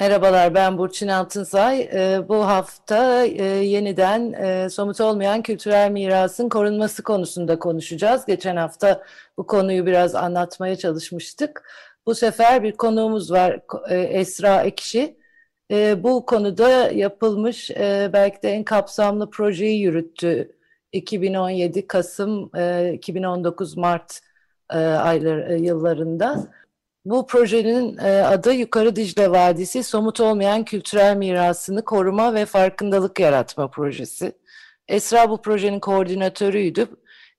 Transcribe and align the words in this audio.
Merhabalar 0.00 0.54
ben 0.54 0.78
Burçin 0.78 1.08
Altınsay. 1.08 1.80
Ee, 1.80 2.28
bu 2.28 2.46
hafta 2.46 3.24
e, 3.24 3.44
yeniden 3.44 4.32
e, 4.32 4.70
somut 4.70 5.00
olmayan 5.00 5.42
kültürel 5.42 5.90
mirasın 5.90 6.48
korunması 6.48 7.02
konusunda 7.02 7.58
konuşacağız. 7.58 8.26
Geçen 8.26 8.56
hafta 8.56 9.04
bu 9.38 9.46
konuyu 9.46 9.86
biraz 9.86 10.14
anlatmaya 10.14 10.76
çalışmıştık. 10.76 11.70
Bu 12.06 12.14
sefer 12.14 12.62
bir 12.62 12.72
konuğumuz 12.72 13.30
var 13.32 13.60
e, 13.88 13.96
Esra 13.98 14.62
Ekşi. 14.62 15.16
Bu 15.96 16.26
konuda 16.26 16.68
yapılmış 16.90 17.70
belki 18.12 18.42
de 18.42 18.50
en 18.50 18.64
kapsamlı 18.64 19.30
projeyi 19.30 19.80
yürüttü. 19.80 20.56
2017 20.92 21.86
Kasım, 21.86 22.50
e, 22.56 22.92
2019 22.94 23.76
Mart 23.76 24.20
e, 24.72 24.78
aylar, 24.78 25.38
e, 25.50 25.56
yıllarında. 25.58 26.46
Bu 27.04 27.26
projenin 27.26 27.98
e, 27.98 28.22
adı 28.22 28.52
Yukarı 28.52 28.96
Dicle 28.96 29.30
Vadisi 29.30 29.82
Somut 29.82 30.20
Olmayan 30.20 30.64
Kültürel 30.64 31.16
Mirasını 31.16 31.84
Koruma 31.84 32.34
ve 32.34 32.46
Farkındalık 32.46 33.20
Yaratma 33.20 33.70
Projesi. 33.70 34.32
Esra 34.88 35.30
bu 35.30 35.42
projenin 35.42 35.80
koordinatörüydü. 35.80 36.86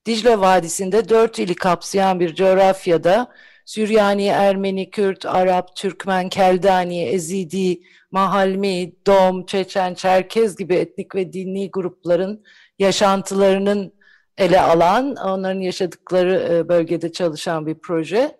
Dicle 0.06 0.40
Vadisi'nde 0.40 1.08
dört 1.08 1.38
ili 1.38 1.54
kapsayan 1.54 2.20
bir 2.20 2.34
coğrafyada 2.34 3.32
Süryani, 3.64 4.26
Ermeni, 4.26 4.90
Kürt, 4.90 5.26
Arap, 5.26 5.76
Türkmen, 5.76 6.28
Keldani, 6.28 7.02
Ezidi, 7.02 7.80
Mahalmi, 8.10 8.92
Dom, 9.06 9.46
Çeçen, 9.46 9.94
Çerkez 9.94 10.56
gibi 10.56 10.74
etnik 10.74 11.14
ve 11.14 11.32
dini 11.32 11.70
grupların 11.70 12.44
yaşantılarının 12.78 13.92
ele 14.38 14.60
alan, 14.60 15.16
onların 15.16 15.60
yaşadıkları 15.60 16.48
e, 16.52 16.68
bölgede 16.68 17.12
çalışan 17.12 17.66
bir 17.66 17.74
proje 17.74 18.36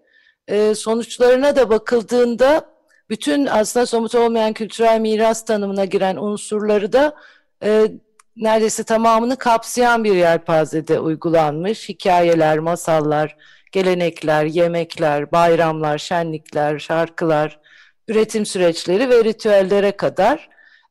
e, 0.48 0.74
sonuçlarına 0.74 1.56
da 1.56 1.70
bakıldığında 1.70 2.76
bütün 3.10 3.46
aslında 3.46 3.86
somut 3.86 4.14
olmayan 4.14 4.52
kültürel 4.52 5.00
miras 5.00 5.44
tanımına 5.44 5.84
giren 5.84 6.16
unsurları 6.16 6.92
da 6.92 7.14
e, 7.62 7.86
neredeyse 8.36 8.84
tamamını 8.84 9.36
kapsayan 9.36 10.04
bir 10.04 10.14
yelpazede 10.14 11.00
uygulanmış. 11.00 11.88
Hikayeler, 11.88 12.58
masallar, 12.58 13.36
gelenekler, 13.72 14.44
yemekler, 14.44 15.32
bayramlar, 15.32 15.98
şenlikler, 15.98 16.78
şarkılar, 16.78 17.60
üretim 18.08 18.46
süreçleri 18.46 19.10
ve 19.10 19.24
ritüellere 19.24 19.92
kadar. 19.92 20.48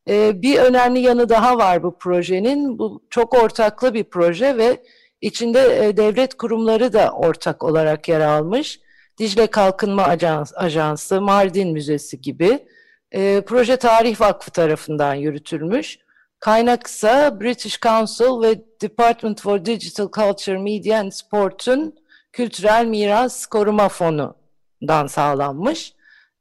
E, 0.09 0.41
bir 0.41 0.57
önemli 0.57 0.99
yanı 0.99 1.29
daha 1.29 1.57
var 1.57 1.83
bu 1.83 1.97
projenin. 1.97 2.79
Bu 2.79 3.03
çok 3.09 3.43
ortaklı 3.43 3.93
bir 3.93 4.03
proje 4.03 4.57
ve 4.57 4.83
içinde 5.21 5.87
e, 5.87 5.97
devlet 5.97 6.33
kurumları 6.33 6.93
da 6.93 7.11
ortak 7.11 7.63
olarak 7.63 8.09
yer 8.09 8.21
almış. 8.21 8.79
Dicle 9.17 9.47
Kalkınma 9.47 10.03
Ajans, 10.03 10.51
Ajansı, 10.55 11.21
Mardin 11.21 11.73
Müzesi 11.73 12.21
gibi 12.21 12.67
e, 13.11 13.41
proje 13.41 13.77
Tarih 13.77 14.21
Vakfı 14.21 14.51
tarafından 14.51 15.13
yürütülmüş. 15.13 15.99
Kaynak 16.39 16.87
ise 16.87 17.33
British 17.41 17.81
Council 17.81 18.41
ve 18.41 18.61
Department 18.81 19.41
for 19.41 19.65
Digital 19.65 20.11
Culture, 20.11 20.57
Media 20.57 20.99
and 20.99 21.11
Sport'un 21.11 21.95
Kültürel 22.31 22.85
Miras 22.85 23.45
Koruma 23.45 23.89
Fonu'dan 23.89 25.07
sağlanmış. 25.07 25.93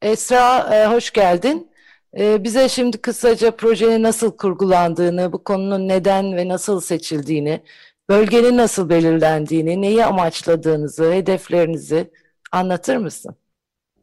Esra 0.02 0.74
e, 0.74 0.86
hoş 0.86 1.10
geldin. 1.10 1.70
E, 2.18 2.44
bize 2.44 2.68
şimdi 2.68 2.98
kısaca 2.98 3.50
projenin 3.50 4.02
nasıl 4.02 4.36
kurgulandığını, 4.36 5.32
bu 5.32 5.44
konunun 5.44 5.88
neden 5.88 6.36
ve 6.36 6.48
nasıl 6.48 6.80
seçildiğini, 6.80 7.60
bölgenin 8.08 8.56
nasıl 8.56 8.88
belirlendiğini, 8.88 9.82
neyi 9.82 10.04
amaçladığınızı, 10.04 11.12
hedeflerinizi 11.12 12.10
anlatır 12.54 12.96
mısın? 12.96 13.36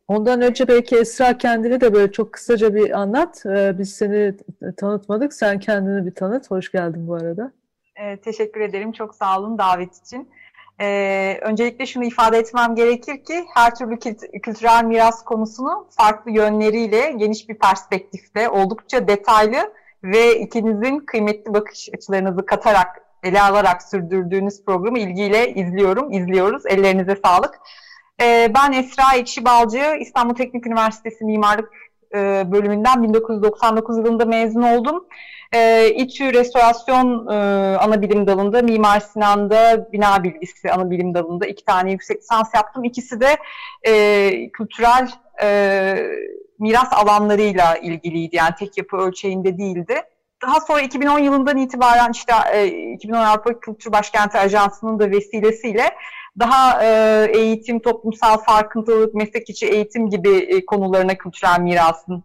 Ondan 0.08 0.42
önce 0.42 0.68
belki 0.68 0.98
Esra 0.98 1.38
kendini 1.38 1.82
de 1.82 1.94
böyle 1.94 2.12
çok 2.12 2.34
kısaca 2.34 2.76
bir 2.76 3.00
anlat. 3.00 3.44
Ee, 3.46 3.80
biz 3.80 3.94
seni 3.96 4.36
tanıtmadık. 4.78 5.34
Sen 5.34 5.60
kendini 5.60 6.06
bir 6.06 6.16
tanıt. 6.16 6.52
Hoş 6.52 6.72
geldin 6.72 7.08
bu 7.08 7.16
arada. 7.16 7.52
Ee, 7.96 8.18
teşekkür 8.18 8.62
ederim. 8.62 8.92
Çok 8.92 9.16
sağ 9.16 9.40
olun 9.40 9.58
davet 9.58 9.98
için. 9.98 10.30
Ee, 10.82 11.38
öncelikle 11.42 11.86
şunu 11.86 12.04
ifade 12.04 12.38
etmem 12.38 12.76
gerekir 12.76 13.24
ki 13.24 13.46
her 13.54 13.76
türlü 13.76 14.00
kültürel 14.42 14.84
miras 14.84 15.24
konusunu 15.24 15.88
farklı 15.98 16.32
yönleriyle, 16.32 17.12
geniş 17.12 17.50
bir 17.50 17.56
perspektifle, 17.56 18.50
oldukça 18.50 19.08
detaylı 19.08 19.74
ve 20.04 20.40
ikinizin 20.40 21.00
kıymetli 21.00 21.54
bakış 21.54 21.90
açılarınızı 21.94 22.46
katarak, 22.46 23.02
ele 23.24 23.42
alarak 23.42 23.84
sürdürdüğünüz 23.84 24.66
programı 24.66 25.00
ilgiyle 25.00 25.54
izliyorum, 25.54 26.12
izliyoruz. 26.12 26.66
Ellerinize 26.66 27.16
sağlık. 27.26 27.60
Ee, 28.22 28.52
ben 28.56 28.72
Esra 28.72 29.16
Ekşi 29.16 29.46
Balcı, 29.46 29.98
İstanbul 30.00 30.36
Teknik 30.36 30.68
Üniversitesi 30.68 31.26
Mimarlık 31.26 31.70
e, 32.16 32.52
bölümünden 32.52 33.04
1999 33.04 33.98
yılında 33.98 34.26
mezun 34.26 34.62
oldum. 34.62 35.06
E, 35.54 35.90
İTÜ 35.90 36.34
Restorasyon 36.34 37.28
e, 37.28 37.36
ana 37.78 38.02
bilim 38.02 38.28
dalında, 38.28 38.62
Mimar 38.62 39.00
Sinan'da 39.00 39.92
bina 39.92 40.24
bilgisi 40.24 40.72
ana 40.72 40.92
bilim 40.92 41.14
dalında 41.14 41.48
iki 41.48 41.66
tane 41.66 41.92
yüksek 41.92 42.18
lisans 42.18 42.54
yaptım. 42.56 42.84
İkisi 42.84 43.22
de 43.22 43.38
e, 43.88 44.52
kültürel 44.52 45.10
e, 45.42 45.96
miras 46.60 46.94
alanlarıyla 46.94 47.78
ilgiliydi. 47.78 48.36
Yani 48.36 48.56
tek 48.60 48.78
yapı 48.78 48.98
ölçeğinde 48.98 49.58
değildi. 49.58 50.02
Daha 50.42 50.62
sonra 50.62 50.82
2010 50.82 51.20
yılından 51.20 51.58
itibaren 51.58 52.12
işte 52.12 52.34
e, 52.54 52.68
2010 52.94 53.20
Avrupa 53.20 53.60
Kültür 53.60 53.92
Başkenti 53.92 54.38
Ajansı'nın 54.38 55.00
da 55.00 55.12
vesilesiyle 55.12 55.90
daha 56.40 56.84
e, 56.84 57.26
eğitim, 57.34 57.80
toplumsal 57.80 58.38
farkındalık, 58.38 59.14
meslek 59.14 59.50
içi 59.50 59.68
eğitim 59.68 60.10
gibi 60.10 60.38
e, 60.38 60.66
konularına 60.66 61.16
kültürel 61.16 61.60
mirasın 61.60 62.24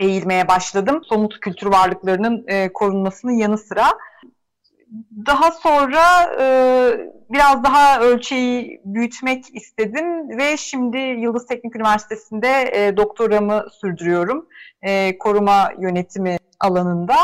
eğilmeye 0.00 0.48
başladım. 0.48 1.02
Somut 1.04 1.40
kültür 1.40 1.66
varlıklarının 1.66 2.44
e, 2.48 2.72
korunmasının 2.72 3.32
yanı 3.32 3.58
sıra. 3.58 3.86
Daha 5.26 5.50
sonra 5.50 6.34
e, 6.40 6.46
biraz 7.30 7.64
daha 7.64 8.00
ölçeği 8.00 8.80
büyütmek 8.84 9.56
istedim 9.56 10.38
ve 10.38 10.56
şimdi 10.56 10.98
Yıldız 10.98 11.46
Teknik 11.46 11.76
Üniversitesi'nde 11.76 12.70
e, 12.72 12.96
doktoramı 12.96 13.66
sürdürüyorum. 13.80 14.46
E, 14.82 15.18
koruma 15.18 15.70
yönetimi 15.78 16.38
alanında. 16.60 17.16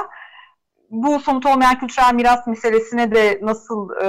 Bu 0.91 1.21
somut 1.21 1.47
olmayan 1.47 1.79
kültürel 1.79 2.15
miras 2.15 2.47
meselesine 2.47 3.15
de 3.15 3.39
nasıl 3.43 3.91
e, 4.05 4.09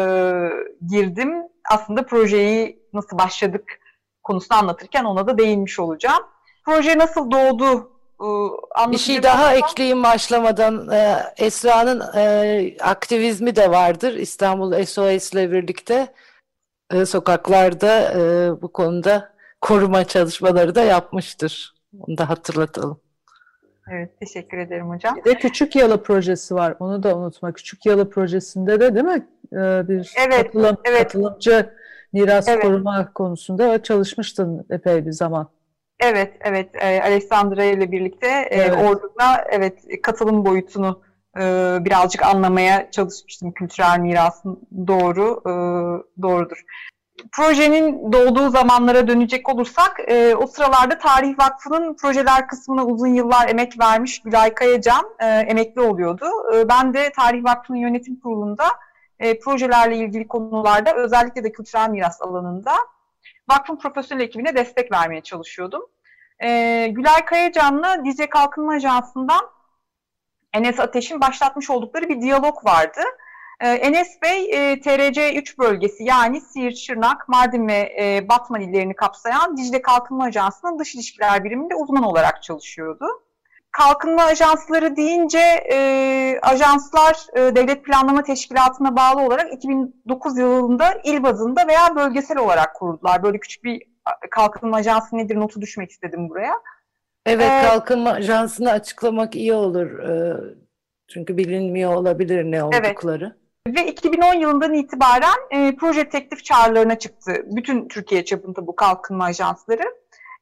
girdim 0.88 1.34
aslında 1.72 2.06
projeyi 2.06 2.80
nasıl 2.94 3.18
başladık 3.18 3.80
konusunu 4.24 4.58
anlatırken 4.58 5.04
ona 5.04 5.28
da 5.28 5.38
değinmiş 5.38 5.80
olacağım. 5.80 6.24
Proje 6.66 6.98
nasıl 6.98 7.32
doğdu 7.32 7.92
e, 8.88 8.92
bir 8.92 8.98
şey 8.98 9.24
daha 9.24 9.44
ama... 9.44 9.54
ekleyeyim 9.54 10.04
başlamadan. 10.04 10.90
Ee, 10.92 11.18
Esra'nın 11.38 12.04
e, 12.16 12.76
aktivizmi 12.82 13.56
de 13.56 13.72
vardır. 13.72 14.14
İstanbul 14.14 14.86
SOS 14.86 15.34
ile 15.34 15.52
birlikte 15.52 16.14
e, 16.92 17.06
sokaklarda 17.06 18.14
e, 18.14 18.52
bu 18.62 18.74
konuda 18.74 19.34
koruma 19.62 20.04
çalışmaları 20.04 20.76
da 20.76 20.82
yapmıştır. 20.82 21.74
Onu 22.00 22.18
da 22.18 22.30
hatırlatalım. 22.30 23.00
Evet, 23.92 24.20
teşekkür 24.20 24.58
ederim 24.58 24.90
hocam. 24.90 25.16
Bir 25.16 25.24
de 25.24 25.34
Küçük 25.38 25.76
Yalı 25.76 26.04
projesi 26.04 26.56
var. 26.56 26.76
Onu 26.80 27.04
da 27.04 27.18
unutma. 27.18 27.54
Küçük 27.54 27.86
Yalı 27.86 28.10
projesinde 28.10 28.80
de 28.80 28.96
değil 28.96 29.06
mi? 29.06 29.28
Ee, 29.54 29.88
bir 29.88 30.14
evet, 30.28 30.44
katılım, 30.44 30.78
evet. 30.86 31.04
katılımcı 31.04 31.70
miras 32.14 32.48
evet. 32.48 32.62
koruma 32.62 33.14
konusunda 33.14 33.84
çalışmıştın 33.84 34.66
epey 34.70 35.06
bir 35.06 35.12
zaman. 35.12 35.50
Evet, 36.00 36.34
evet. 36.42 36.70
E, 36.76 37.02
Alessandra 37.02 37.64
ile 37.64 37.92
birlikte 37.92 38.28
e, 38.28 38.56
evet. 38.56 38.78
orada 38.84 39.48
evet 39.50 40.02
katılım 40.04 40.46
boyutunu 40.46 41.02
e, 41.38 41.78
birazcık 41.82 42.26
anlamaya 42.26 42.92
çalışmıştım. 42.92 43.52
Kültürel 43.52 44.00
mirasın 44.00 44.68
doğru, 44.88 45.42
e, 45.46 45.52
doğrudur. 46.22 46.64
Projenin 47.32 48.12
doğduğu 48.12 48.50
zamanlara 48.50 49.08
dönecek 49.08 49.50
olursak, 49.50 50.00
e, 50.08 50.36
o 50.36 50.48
sıralarda 50.48 50.98
Tarih 50.98 51.40
Vakfı'nın 51.40 51.96
projeler 51.96 52.48
kısmına 52.48 52.86
uzun 52.86 53.08
yıllar 53.08 53.50
emek 53.50 53.80
vermiş 53.80 54.22
Gülay 54.22 54.54
Kayacan 54.54 55.06
e, 55.20 55.26
emekli 55.26 55.82
oluyordu. 55.82 56.26
E, 56.56 56.70
ben 56.70 56.94
de 56.94 57.12
Tarih 57.12 57.44
Vakfı'nın 57.44 57.78
yönetim 57.78 58.20
kurulunda 58.20 58.66
e, 59.20 59.40
projelerle 59.40 59.98
ilgili 59.98 60.28
konularda 60.28 60.96
özellikle 60.96 61.44
de 61.44 61.52
kültürel 61.52 61.90
miras 61.90 62.22
alanında 62.22 62.74
vakfın 63.50 63.76
profesyonel 63.76 64.24
ekibine 64.24 64.56
destek 64.56 64.92
vermeye 64.92 65.22
çalışıyordum. 65.22 65.82
E, 66.44 66.88
Gülay 66.92 67.26
Kayacan'la 67.26 68.06
Dicle 68.06 68.30
Kalkınma 68.30 68.74
Ajansı'ndan 68.74 69.50
Enes 70.54 70.80
Ateş'in 70.80 71.22
başlatmış 71.22 71.70
oldukları 71.70 72.10
bir 72.10 72.22
diyalog 72.22 72.66
vardı. 72.66 73.02
Ee, 73.64 73.68
Enes 73.68 74.22
Bey 74.22 74.50
e, 74.52 74.80
TRC 74.80 75.34
3 75.36 75.60
bölgesi 75.60 76.04
yani 76.04 76.42
Siirt, 76.42 76.78
Şırnak, 76.78 77.30
Mardin 77.30 77.68
ve 77.68 77.96
e, 78.02 78.30
Batman 78.30 78.62
illerini 78.62 78.96
kapsayan 78.96 79.58
Dicle 79.58 79.82
Kalkınma 79.82 80.24
Ajansı'nın 80.24 80.80
dış 80.80 80.96
ilişkiler 80.96 81.44
biriminde 81.44 81.76
uzman 81.76 82.04
olarak 82.04 82.44
çalışıyordu. 82.44 83.06
Kalkınma 83.72 84.24
ajansları 84.24 84.96
deyince 84.96 85.40
e, 85.72 86.40
ajanslar 86.42 87.16
e, 87.34 87.56
Devlet 87.56 87.86
Planlama 87.86 88.24
Teşkilatı'na 88.24 88.96
bağlı 88.96 89.22
olarak 89.22 89.54
2009 89.54 90.38
yılında 90.38 90.86
il 91.04 91.24
bazında 91.24 91.68
veya 91.68 91.96
bölgesel 91.96 92.38
olarak 92.38 92.76
kuruldular. 92.76 93.24
Böyle 93.24 93.40
küçük 93.40 93.64
bir 93.64 93.82
kalkınma 94.32 94.78
ajansı 94.78 95.18
nedir 95.18 95.36
notu 95.36 95.62
düşmek 95.62 95.92
istedim 95.92 96.30
buraya. 96.30 96.54
Evet, 97.26 97.52
ee, 97.52 97.68
kalkınma 97.68 98.12
ajansını 98.12 98.72
açıklamak 98.72 99.36
iyi 99.36 99.54
olur. 99.54 100.00
Ee, 100.00 100.36
çünkü 101.08 101.38
bilinmiyor 101.38 101.96
olabilir 101.96 102.44
ne 102.44 102.64
oldukları. 102.64 103.26
Evet. 103.26 103.43
Ve 103.68 103.88
2010 103.88 104.34
yılından 104.34 104.74
itibaren 104.74 105.40
e, 105.52 105.76
proje 105.76 106.10
teklif 106.10 106.44
çağrılarına 106.46 107.00
çıktı. 107.00 107.46
Bütün 107.46 107.88
Türkiye 107.88 108.26
çapında 108.26 108.68
bu 108.68 108.76
kalkınma 108.76 109.26
ajansları. 109.26 109.84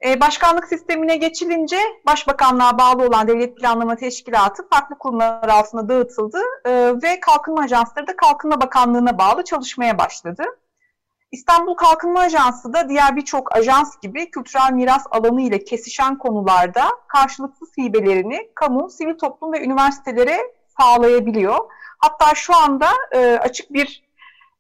E, 0.06 0.22
başkanlık 0.22 0.68
sistemine 0.68 1.18
geçilince 1.18 1.78
Başbakanlığa 2.08 2.78
bağlı 2.78 3.08
olan 3.08 3.28
Devlet 3.28 3.58
Planlama 3.58 3.96
Teşkilatı 3.96 4.70
farklı 4.70 4.98
kurumlar 4.98 5.50
altında 5.50 5.90
dağıtıldı 5.90 6.42
e, 6.66 6.72
ve 7.04 7.20
kalkınma 7.20 7.62
ajansları 7.62 8.08
da 8.08 8.16
Kalkınma 8.16 8.62
Bakanlığı'na 8.62 9.18
bağlı 9.18 9.44
çalışmaya 9.44 9.98
başladı. 9.98 10.44
İstanbul 11.32 11.76
Kalkınma 11.76 12.20
Ajansı 12.20 12.74
da 12.74 12.90
diğer 12.90 13.16
birçok 13.16 13.56
ajans 13.56 14.00
gibi 14.02 14.32
kültürel 14.32 14.72
miras 14.72 15.06
alanı 15.12 15.42
ile 15.42 15.64
kesişen 15.64 16.18
konularda 16.18 16.84
karşılıksız 17.08 17.78
hibelerini 17.78 18.50
kamu, 18.56 18.90
sivil 18.90 19.18
toplum 19.18 19.54
ve 19.54 19.64
üniversitelere 19.64 20.38
sağlayabiliyor. 20.80 21.60
Hatta 22.02 22.36
şu 22.36 22.56
anda 22.56 22.90
e, 23.12 23.20
açık 23.20 23.74
bir 23.74 24.04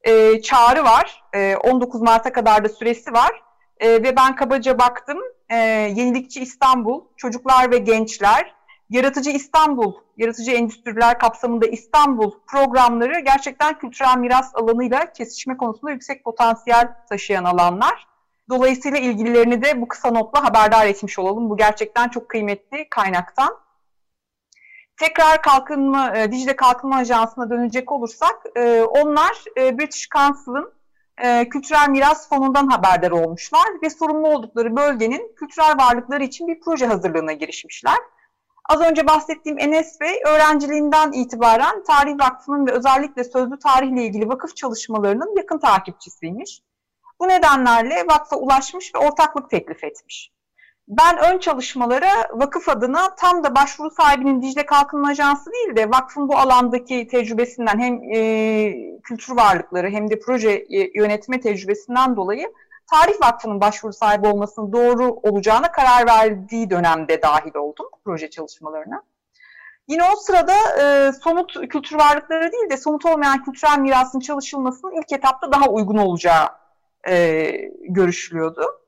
e, 0.04 0.42
çağrı 0.42 0.84
var. 0.84 1.24
E, 1.34 1.56
19 1.56 2.02
Mart'a 2.02 2.34
kadar 2.34 2.64
da 2.64 2.70
süresi 2.70 3.14
var. 3.14 3.44
E, 3.80 3.90
ve 3.90 4.16
ben 4.16 4.36
kabaca 4.36 4.80
baktım. 4.80 5.18
E, 5.50 5.58
Yenilikçi 5.96 6.42
İstanbul, 6.42 7.02
Çocuklar 7.18 7.72
ve 7.72 7.78
Gençler, 7.78 8.56
Yaratıcı 8.90 9.30
İstanbul, 9.30 9.94
Yaratıcı 10.18 10.52
Endüstriler 10.52 11.20
kapsamında 11.20 11.68
İstanbul 11.68 12.32
programları 12.48 13.20
gerçekten 13.20 13.80
kültürel 13.80 14.18
miras 14.18 14.56
alanıyla 14.56 15.14
kesişme 15.14 15.58
konusunda 15.58 15.92
yüksek 15.92 16.24
potansiyel 16.24 16.88
taşıyan 17.10 17.44
alanlar. 17.44 18.08
Dolayısıyla 18.50 18.98
ilgililerini 18.98 19.62
de 19.62 19.82
bu 19.82 19.88
kısa 19.88 20.12
notla 20.12 20.44
haberdar 20.44 20.86
etmiş 20.86 21.20
olalım. 21.20 21.50
Bu 21.50 21.58
gerçekten 21.58 22.10
çok 22.10 22.30
kıymetli 22.30 22.90
kaynaktan. 22.90 23.58
Tekrar 25.02 25.42
kalkınma, 25.42 26.18
e, 26.18 26.32
Dicle 26.32 26.56
Kalkınma 26.56 26.96
Ajansı'na 26.96 27.50
dönecek 27.50 27.92
olursak, 27.92 28.44
e, 28.56 28.82
onlar 28.82 29.44
e, 29.58 29.78
British 29.78 30.10
Council'ın 30.10 30.74
e, 31.18 31.50
Kültürel 31.50 31.90
Miras 31.90 32.30
Fonu'ndan 32.30 32.68
haberdar 32.68 33.12
olmuşlar 33.12 33.68
ve 33.84 33.90
sorumlu 33.90 34.28
oldukları 34.28 34.76
bölgenin 34.76 35.36
kültürel 35.36 35.78
varlıkları 35.78 36.24
için 36.24 36.48
bir 36.48 36.60
proje 36.60 36.86
hazırlığına 36.86 37.34
girişmişler. 37.34 37.98
Az 38.70 38.82
önce 38.82 39.08
bahsettiğim 39.08 39.60
Enes 39.60 40.02
Bey 40.02 40.22
öğrenciliğinden 40.26 41.12
itibaren 41.12 41.84
Tarih 41.84 42.16
Vakfı'nın 42.20 42.68
ve 42.68 42.72
özellikle 42.72 43.24
sözlü 43.24 43.60
tarihle 43.60 44.04
ilgili 44.04 44.30
vakıf 44.30 44.56
çalışmalarının 44.56 45.38
yakın 45.38 45.60
takipçisiymiş. 45.60 46.62
Bu 47.20 47.28
nedenlerle 47.28 48.08
vakfa 48.08 48.36
ulaşmış 48.36 48.96
ve 48.96 49.00
ortaklık 49.00 49.50
teklif 49.50 49.84
etmiş. 49.84 50.32
Ben 50.92 51.18
ön 51.18 51.40
çalışmalara 51.40 52.28
vakıf 52.32 52.70
adına 52.70 53.16
tam 53.16 53.44
da 53.44 53.56
başvuru 53.56 53.92
sahibinin 53.92 54.42
Dicle 54.42 54.66
Kalkınma 54.66 55.08
Ajansı 55.08 55.52
değil 55.52 55.76
de 55.76 55.90
vakfın 55.90 56.28
bu 56.28 56.38
alandaki 56.38 57.08
tecrübesinden 57.08 57.80
hem 57.80 58.14
e, 58.14 59.02
kültür 59.04 59.36
varlıkları 59.36 59.90
hem 59.90 60.10
de 60.10 60.20
proje 60.20 60.66
yönetme 60.96 61.40
tecrübesinden 61.40 62.16
dolayı 62.16 62.54
Tarih 62.92 63.22
Vakfı'nın 63.22 63.62
başvuru 63.62 63.94
sahibi 63.94 64.28
olmasının 64.28 64.74
doğru 64.74 65.20
olacağına 65.24 65.72
karar 65.72 66.08
verdiği 66.08 66.70
dönemde 66.70 67.22
dahil 67.22 67.56
oldum 67.56 67.86
proje 68.06 68.30
çalışmalarına. 68.30 69.04
Yine 69.88 70.04
o 70.04 70.16
sırada 70.16 70.54
e, 70.82 71.12
somut 71.12 71.54
kültür 71.70 71.96
varlıkları 71.96 72.52
değil 72.52 72.70
de 72.70 72.78
somut 72.78 73.06
olmayan 73.06 73.44
kültürel 73.44 73.80
mirasın 73.80 74.20
çalışılmasının 74.20 75.02
ilk 75.02 75.12
etapta 75.12 75.52
daha 75.52 75.70
uygun 75.70 75.98
olacağı 75.98 76.50
e, 77.08 77.52
görüşülüyordu. 77.82 78.81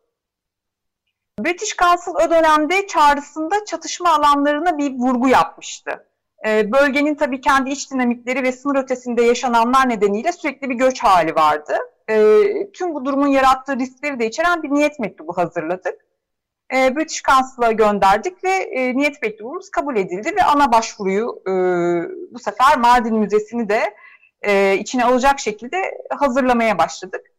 British 1.40 1.78
Council 1.78 2.26
o 2.26 2.30
dönemde 2.30 2.88
çağrısında 2.88 3.66
çatışma 3.66 4.10
alanlarına 4.10 4.78
bir 4.78 4.94
vurgu 4.94 5.28
yapmıştı. 5.28 6.08
E, 6.48 6.72
bölgenin 6.72 7.16
tabii 7.16 7.42
kendi 7.42 7.70
iç 7.70 7.92
dinamikleri 7.92 8.44
ve 8.44 8.52
sınır 8.52 8.84
ötesinde 8.84 9.22
yaşananlar 9.22 9.90
nedeniyle 9.90 10.32
sürekli 10.32 10.70
bir 10.70 10.76
göç 10.76 11.04
hali 11.04 11.36
vardı 11.36 11.74
e, 12.10 12.44
tüm 12.74 12.94
bu 12.94 13.06
durumun 13.06 13.28
yarattığı 13.28 13.80
riskleri 13.80 14.20
de 14.20 14.28
içeren 14.28 14.64
bir 14.64 14.70
niyet 14.70 15.00
mektubu 15.00 15.38
hazırladık. 15.38 16.06
E, 16.74 16.96
British 16.96 17.24
Council'a 17.24 17.72
gönderdik 17.72 18.44
ve 18.44 18.50
e, 18.50 18.98
niyet 18.98 19.22
mektubumuz 19.22 19.70
kabul 19.70 19.96
edildi 19.96 20.36
ve 20.36 20.44
ana 20.44 20.72
başvuruyu 20.72 21.42
e, 21.48 21.52
bu 22.34 22.40
sefer 22.40 22.78
Mardin 22.78 23.16
Müzesi'ni 23.16 23.70
de 23.70 23.96
e, 24.42 24.78
içine 24.78 25.06
alacak 25.06 25.40
şekilde 25.40 25.78
hazırlamaya 26.10 26.78
başladık. 26.78 27.33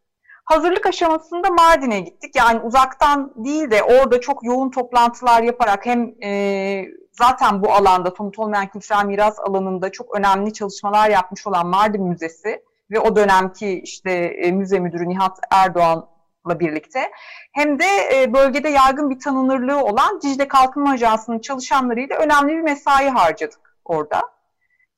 Hazırlık 0.45 0.87
aşamasında 0.87 1.51
Mardin'e 1.51 2.01
gittik. 2.01 2.37
Yani 2.37 2.61
uzaktan 2.61 3.33
değil 3.37 3.71
de 3.71 3.83
orada 3.83 4.21
çok 4.21 4.45
yoğun 4.45 4.71
toplantılar 4.71 5.43
yaparak 5.43 5.87
hem 5.87 6.15
e, 6.23 6.85
zaten 7.13 7.63
bu 7.63 7.73
alanda 7.73 8.11
somut 8.11 8.39
olmayan 8.39 8.67
kültürel 8.67 9.05
miras 9.05 9.39
alanında 9.41 9.93
çok 9.93 10.19
önemli 10.19 10.53
çalışmalar 10.53 11.11
yapmış 11.11 11.47
olan 11.47 11.67
Mardin 11.67 12.03
Müzesi 12.03 12.63
ve 12.91 13.01
o 13.01 13.17
dönemki 13.17 13.81
işte 13.81 14.11
e, 14.13 14.53
müze 14.53 14.81
müdürü 14.81 15.09
Nihat 15.09 15.39
Erdoğan'la 15.51 16.61
birlikte 16.61 17.11
hem 17.53 17.79
de 17.79 17.87
e, 18.15 18.33
bölgede 18.35 18.69
yaygın 18.69 19.11
bir 19.11 19.21
tanınırlığı 19.21 19.85
olan 19.85 20.21
Dicle 20.21 20.49
Kalkınma 20.49 20.91
Ajansı'nın 20.91 21.39
çalışanlarıyla 21.39 22.17
önemli 22.17 22.53
bir 22.53 22.63
mesai 22.63 23.09
harcadık 23.09 23.79
orada. 23.85 24.23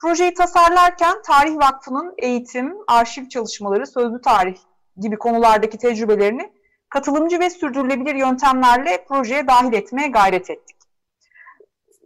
Projeyi 0.00 0.34
tasarlarken 0.34 1.22
Tarih 1.26 1.56
Vakfı'nın 1.56 2.14
eğitim, 2.19 2.76
arşiv 2.88 3.28
çalışmaları, 3.28 3.87
sözlü 3.87 4.20
tarih 4.20 4.56
gibi 5.00 5.16
konulardaki 5.16 5.78
tecrübelerini 5.78 6.52
katılımcı 6.88 7.40
ve 7.40 7.50
sürdürülebilir 7.50 8.14
yöntemlerle 8.14 9.04
projeye 9.08 9.46
dahil 9.46 9.72
etmeye 9.72 10.08
gayret 10.08 10.50
ettik 10.50 10.76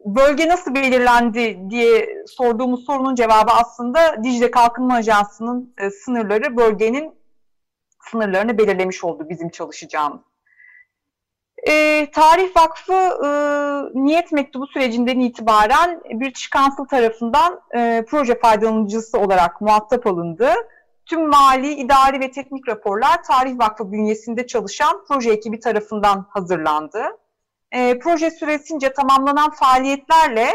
bölge 0.04 0.48
nasıl 0.48 0.75
belirlendi 0.75 1.70
diye 1.70 2.25
sorduğumuz 2.26 2.84
sorunun 2.84 3.14
cevabı 3.14 3.52
aslında 3.52 4.24
Dicle 4.24 4.50
Kalkınma 4.50 4.94
Ajansı'nın 4.94 5.74
e, 5.79 5.91
sınırları 5.91 6.56
bölgenin 6.56 7.15
sınırlarını 8.10 8.58
belirlemiş 8.58 9.05
oldu 9.05 9.26
bizim 9.29 9.48
çalışacağımız. 9.48 10.20
E, 11.69 12.06
Tarih 12.10 12.56
Vakfı 12.56 12.93
e, 12.93 13.29
niyet 14.05 14.32
mektubu 14.32 14.67
sürecinden 14.67 15.20
itibaren 15.20 16.00
British 16.00 16.50
Council 16.50 16.84
tarafından 16.84 17.60
e, 17.74 18.05
proje 18.08 18.38
faydalanıcısı 18.38 19.19
olarak 19.19 19.60
muhatap 19.60 20.06
alındı. 20.06 20.53
Tüm 21.06 21.28
mali, 21.28 21.72
idari 21.72 22.20
ve 22.20 22.30
teknik 22.30 22.69
raporlar 22.69 23.22
Tarih 23.22 23.58
Vakfı 23.58 23.92
bünyesinde 23.92 24.46
çalışan 24.46 25.04
proje 25.08 25.30
ekibi 25.30 25.60
tarafından 25.60 26.26
hazırlandı 26.28 27.02
e, 27.72 27.98
proje 27.98 28.30
süresince 28.30 28.92
tamamlanan 28.92 29.50
faaliyetlerle 29.50 30.48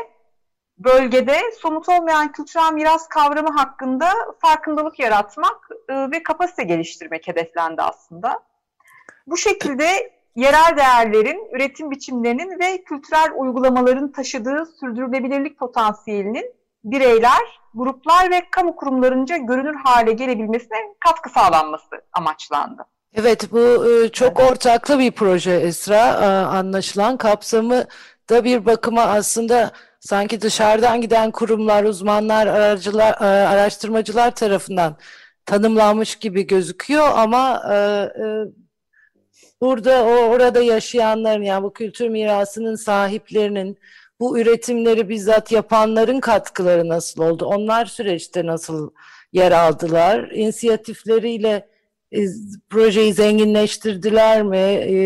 bölgede 0.77 1.39
somut 1.61 1.89
olmayan 1.89 2.31
kültürel 2.31 2.73
miras 2.73 3.07
kavramı 3.07 3.49
hakkında 3.49 4.11
farkındalık 4.39 4.99
yaratmak 4.99 5.69
e, 5.89 6.11
ve 6.11 6.23
kapasite 6.23 6.63
geliştirmek 6.63 7.27
hedeflendi 7.27 7.81
aslında. 7.81 8.39
Bu 9.27 9.37
şekilde 9.37 10.15
yerel 10.35 10.77
değerlerin, 10.77 11.49
üretim 11.55 11.91
biçimlerinin 11.91 12.59
ve 12.59 12.83
kültürel 12.83 13.31
uygulamaların 13.35 14.11
taşıdığı 14.11 14.65
sürdürülebilirlik 14.79 15.59
potansiyelinin 15.59 16.53
bireyler, 16.83 17.59
gruplar 17.75 18.32
ve 18.32 18.41
kamu 18.51 18.75
kurumlarınca 18.75 19.38
görünür 19.38 19.75
hale 19.84 20.13
gelebilmesine 20.13 20.77
katkı 21.00 21.29
sağlanması 21.29 21.96
amaçlandı. 22.13 22.86
Evet 23.15 23.51
bu 23.51 23.89
e, 23.89 24.10
çok 24.10 24.39
ortaklı 24.39 25.00
bir 25.00 25.12
proje 25.12 25.51
Esra 25.51 26.08
e, 26.08 26.25
anlaşılan 26.58 27.17
kapsamı 27.17 27.86
da 28.29 28.44
bir 28.44 28.65
bakıma 28.65 29.01
aslında 29.01 29.72
sanki 30.00 30.41
dışarıdan 30.41 31.01
giden 31.01 31.32
kurumlar, 31.32 31.84
uzmanlar, 31.84 32.48
aracılar, 32.48 33.13
e, 33.13 33.48
araştırmacılar 33.48 34.36
tarafından 34.36 34.96
tanımlanmış 35.46 36.15
gibi 36.15 36.48
gözüküyor 36.48 37.12
ama 37.15 37.62
burada 39.62 40.03
orada 40.03 40.62
yaşayanların 40.62 41.44
yani 41.44 41.63
bu 41.63 41.74
kültür 41.74 42.10
mirasının 42.10 42.75
sahiplerinin 42.75 43.77
bu 44.19 44.39
üretimleri 44.39 45.10
bizzat 45.10 45.51
yapanların 45.51 46.19
katkıları 46.19 46.89
nasıl 46.89 47.24
oldu? 47.24 47.45
Onlar 47.45 47.86
süreçte 47.86 48.45
nasıl 48.45 48.91
yer 49.34 49.51
aldılar? 49.51 50.29
İnisiyatifleriyle 50.31 51.67
e, 52.12 52.19
projeyi 52.69 53.13
zenginleştirdiler 53.13 54.43
mi? 54.43 54.57
E, 54.57 54.98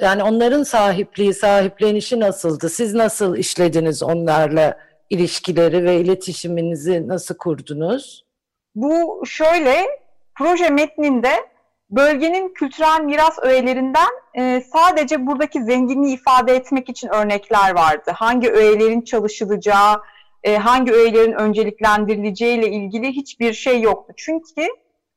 yani 0.00 0.22
onların 0.22 0.62
sahipliği, 0.62 1.34
sahiplenişi 1.34 2.20
nasıldı? 2.20 2.68
Siz 2.68 2.94
nasıl 2.94 3.36
işlediniz 3.36 4.02
onlarla 4.02 4.78
ilişkileri 5.10 5.84
ve 5.84 6.00
iletişiminizi 6.00 7.08
nasıl 7.08 7.34
kurdunuz? 7.34 8.24
Bu 8.74 9.22
şöyle, 9.26 9.86
proje 10.38 10.70
metninde 10.70 11.30
bölgenin 11.96 12.54
kültürel 12.54 13.00
miras 13.00 13.38
öğelerinden 13.42 14.10
e, 14.34 14.62
sadece 14.72 15.26
buradaki 15.26 15.62
zenginliği 15.64 16.14
ifade 16.14 16.54
etmek 16.56 16.88
için 16.88 17.08
örnekler 17.08 17.74
vardı. 17.74 18.12
Hangi 18.14 18.50
öğelerin 18.50 19.00
çalışılacağı, 19.00 20.02
e, 20.42 20.56
hangi 20.56 20.92
öğelerin 20.92 21.32
önceliklendirileceği 21.32 22.58
ile 22.58 22.68
ilgili 22.68 23.08
hiçbir 23.08 23.52
şey 23.52 23.80
yoktu. 23.80 24.14
Çünkü 24.16 24.68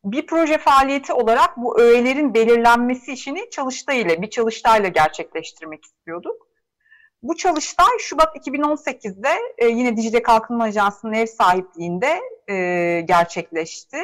bir 0.03 0.25
proje 0.25 0.57
faaliyeti 0.57 1.13
olarak 1.13 1.57
bu 1.57 1.79
öğelerin 1.79 2.34
belirlenmesi 2.34 3.13
işini 3.13 3.50
çalıştay 3.50 4.01
ile, 4.01 4.22
bir 4.22 4.29
çalıştayla 4.29 4.89
gerçekleştirmek 4.89 5.86
istiyorduk. 5.86 6.48
Bu 7.24 7.36
çalıştay 7.36 8.00
Şubat 8.00 8.36
2018'de 8.36 9.29
e, 9.57 9.67
yine 9.67 9.98
Dicle 9.98 10.22
Kalkınma 10.22 10.63
Ajansı'nın 10.63 11.13
ev 11.13 11.25
sahipliğinde 11.25 12.19
e, 12.48 12.55
gerçekleşti. 13.01 13.98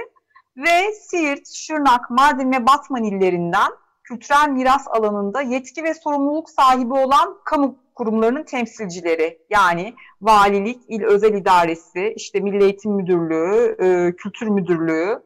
Ve 0.57 0.93
Siirt, 0.93 1.47
Şırnak, 1.53 2.09
Mardin 2.09 2.51
ve 2.51 2.67
Batman 2.67 3.03
illerinden 3.03 3.71
kültürel 4.03 4.49
miras 4.49 4.87
alanında 4.87 5.41
yetki 5.41 5.83
ve 5.83 5.93
sorumluluk 5.93 6.49
sahibi 6.49 6.93
olan 6.93 7.37
kamu 7.45 7.77
kurumlarının 7.95 8.43
temsilcileri 8.43 9.39
yani 9.49 9.93
valilik, 10.21 10.81
il 10.87 11.03
özel 11.03 11.33
idaresi, 11.33 12.13
işte 12.15 12.39
Milli 12.39 12.63
Eğitim 12.63 12.91
Müdürlüğü, 12.91 13.75
e, 13.79 14.15
Kültür 14.15 14.47
Müdürlüğü 14.47 15.23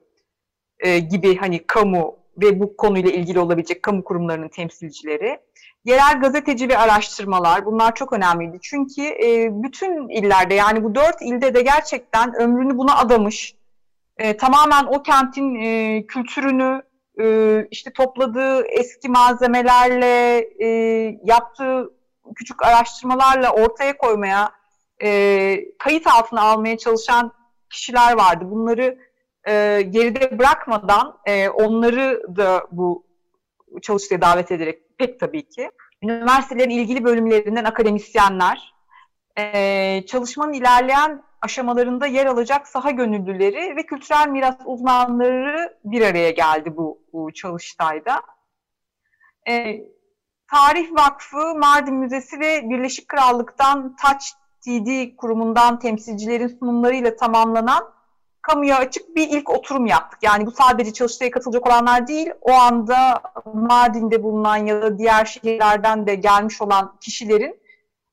e, 0.79 1.00
gibi 1.00 1.38
hani 1.38 1.67
kamu 1.67 2.15
ve 2.41 2.60
bu 2.60 2.77
konuyla 2.77 3.12
ilgili 3.12 3.39
olabilecek 3.39 3.84
kamu 3.84 4.03
kurumlarının 4.03 4.50
temsilcileri, 4.50 5.39
yerel 5.86 6.19
gazeteci 6.19 6.69
ve 6.69 6.77
araştırmalar 6.77 7.65
bunlar 7.65 7.96
çok 7.96 8.13
önemliydi. 8.13 8.57
Çünkü 8.62 9.01
e, 9.01 9.50
bütün 9.63 10.10
illerde 10.10 10.53
yani 10.53 10.84
bu 10.84 10.96
dört 10.96 11.22
ilde 11.22 11.53
de 11.53 11.62
gerçekten 11.62 12.34
ömrünü 12.36 12.77
buna 12.77 12.98
adamış, 12.98 13.55
e, 14.17 14.38
tamamen 14.38 14.86
o 14.86 15.03
kentin 15.03 15.55
e, 15.55 16.05
kültürünü 16.07 16.81
e, 17.21 17.67
işte 17.71 17.93
topladığı 17.93 18.65
eski 18.67 19.09
malzemelerle 19.09 20.38
e, 20.59 20.67
yaptığı 21.24 21.93
küçük 22.36 22.65
araştırmalarla 22.65 23.51
ortaya 23.51 23.97
koymaya 23.97 24.51
e, 25.03 25.59
kayıt 25.79 26.07
altına 26.07 26.41
almaya 26.41 26.77
çalışan 26.77 27.31
kişiler 27.69 28.17
vardı. 28.17 28.45
Bunları 28.51 28.97
e, 29.47 29.81
geride 29.89 30.39
bırakmadan 30.39 31.17
e, 31.25 31.50
onları 31.50 32.24
da 32.38 32.67
bu 32.71 33.05
çalıştaya 33.81 34.21
davet 34.21 34.51
ederek 34.51 34.97
pek 34.97 35.19
tabii 35.19 35.50
ki 35.50 35.71
üniversitelerin 36.03 36.69
ilgili 36.69 37.03
bölümlerinden 37.03 37.63
akademisyenler, 37.63 38.74
e, 39.38 40.05
çalışmanın 40.05 40.53
ilerleyen 40.53 41.24
aşamalarında 41.41 42.08
yer 42.08 42.25
alacak 42.25 42.67
saha 42.67 42.91
gönüllüleri 42.91 43.75
ve 43.75 43.86
kültürel 43.86 44.27
miras 44.27 44.58
uzmanları 44.65 45.77
bir 45.84 46.01
araya 46.01 46.32
geldi 46.32 46.77
bu, 46.77 47.00
bu 47.13 47.34
çalıştayda. 47.34 48.22
E, 49.50 49.82
Tarih 50.51 50.91
Vakfı, 50.91 51.56
Mardin 51.56 51.94
Müzesi 51.94 52.39
ve 52.39 52.70
Birleşik 52.70 53.08
Krallık'tan 53.08 53.96
Touch 53.96 54.25
TD 54.62 55.15
kurumundan 55.15 55.79
temsilcilerin 55.79 56.48
sunumlarıyla 56.48 57.15
tamamlanan 57.15 57.98
kamuya 58.41 58.77
açık 58.77 59.15
bir 59.15 59.29
ilk 59.29 59.50
oturum 59.50 59.86
yaptık. 59.86 60.20
Yani 60.24 60.46
bu 60.46 60.51
sadece 60.51 60.94
çalıştaya 60.94 61.32
katılacak 61.32 61.67
olanlar 61.67 62.08
değil, 62.08 62.29
o 62.41 62.51
anda 62.51 63.22
Mardin'de 63.53 64.24
bulunan 64.24 64.58
ya 64.58 64.82
da 64.82 64.98
diğer 64.98 65.25
şehirlerden 65.25 66.08
de 66.08 66.15
gelmiş 66.15 66.62
olan 66.62 66.96
kişilerin 67.01 67.60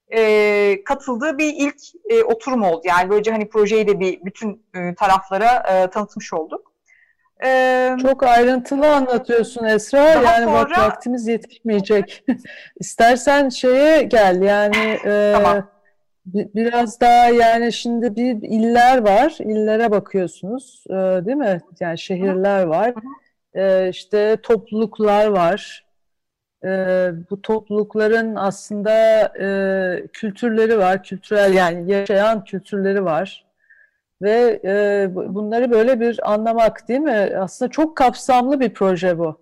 e, 0.08 0.84
katıldığı 0.84 1.38
bir 1.38 1.54
ilk 1.54 1.76
e, 2.10 2.22
oturum 2.22 2.62
oldu. 2.62 2.82
Yani 2.84 3.10
böylece 3.10 3.30
hani 3.30 3.48
projeyi 3.48 3.88
de 3.88 4.00
bir 4.00 4.24
bütün 4.24 4.62
e, 4.74 4.94
taraflara 4.94 5.62
e, 5.68 5.90
tanıtmış 5.90 6.32
olduk. 6.32 6.74
Ee, 7.44 7.96
Çok 8.02 8.22
ayrıntılı 8.22 8.94
anlatıyorsun 8.94 9.64
Esra. 9.64 9.98
Yani 9.98 10.44
sonra... 10.44 10.52
bak 10.52 10.78
vaktimiz 10.78 11.28
yetişmeyecek. 11.28 12.24
İstersen 12.80 13.48
şeye 13.48 14.02
gel 14.02 14.42
yani 14.42 14.98
e, 15.04 15.32
tamam. 15.36 15.68
biraz 16.26 17.00
daha 17.00 17.28
yani 17.28 17.72
şimdi 17.72 18.16
bir 18.16 18.48
iller 18.48 18.98
var. 18.98 19.36
İllere 19.40 19.90
bakıyorsunuz 19.90 20.84
e, 20.90 20.94
değil 20.94 21.36
mi? 21.36 21.60
Yani 21.80 21.98
şehirler 21.98 22.62
var. 22.62 22.94
E, 23.54 23.88
işte 23.88 24.36
topluluklar 24.42 25.26
var. 25.26 25.83
E, 26.64 27.12
bu 27.30 27.42
toplulukların 27.42 28.34
aslında 28.36 28.92
e, 29.40 30.06
kültürleri 30.12 30.78
var. 30.78 31.02
Kültürel 31.02 31.54
yani 31.54 31.92
yaşayan 31.92 32.44
kültürleri 32.44 33.04
var 33.04 33.44
ve 34.22 34.60
e, 34.64 35.08
bunları 35.14 35.70
böyle 35.70 36.00
bir 36.00 36.32
anlamak 36.32 36.88
değil 36.88 37.00
mi? 37.00 37.32
Aslında 37.38 37.70
çok 37.70 37.96
kapsamlı 37.96 38.60
bir 38.60 38.74
proje 38.74 39.18
bu. 39.18 39.40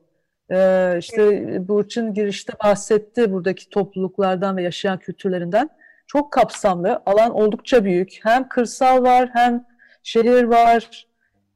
E, 0.51 0.97
işte 0.99 1.69
Burçin 1.69 2.15
girişte 2.15 2.53
bahsetti 2.65 3.33
buradaki 3.33 3.69
topluluklardan 3.71 4.57
ve 4.57 4.63
yaşayan 4.63 4.99
kültürlerinden. 4.99 5.71
Çok 6.07 6.33
kapsamlı, 6.33 7.03
alan 7.07 7.35
oldukça 7.35 7.85
büyük. 7.85 8.19
Hem 8.23 8.49
kırsal 8.49 9.03
var 9.03 9.31
hem 9.33 9.65
şehir 10.03 10.45
var. 10.45 11.07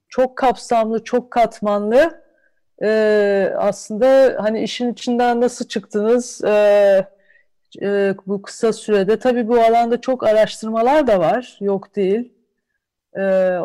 Çok 0.09 0.37
kapsamlı, 0.37 1.05
çok 1.05 1.31
katmanlı. 1.31 2.26
E, 2.83 3.53
aslında 3.57 4.37
hani 4.43 4.63
işin 4.63 4.93
içinden 4.93 5.41
nasıl 5.41 5.69
çıktınız? 5.69 6.45
E, 6.45 7.07
e, 7.83 8.15
bu 8.27 8.43
kısa 8.43 8.73
sürede? 8.73 9.19
Tabii 9.19 9.49
bu 9.49 9.61
alanda 9.61 10.01
çok 10.01 10.25
araştırmalar 10.25 11.07
da 11.07 11.21
var, 11.21 11.59
yok 11.61 11.97
değil. 11.97 12.33
E, 13.15 13.23
e, 13.23 13.61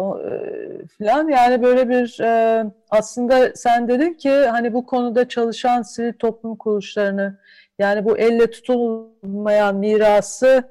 falan 0.98 1.28
yani 1.28 1.64
böyle 1.64 1.90
bir 1.90 2.20
e, 2.20 2.66
aslında 2.90 3.56
sen 3.56 3.88
dedin 3.88 4.14
ki 4.14 4.32
hani 4.32 4.74
bu 4.74 4.86
konuda 4.86 5.28
çalışan 5.30 5.82
sivil 5.82 6.14
toplum 6.14 6.56
kuruluşlarını 6.56 7.40
yani 7.80 8.06
bu 8.06 8.18
elle 8.18 8.52
tutulmayan 8.52 9.76
mirası 9.76 10.64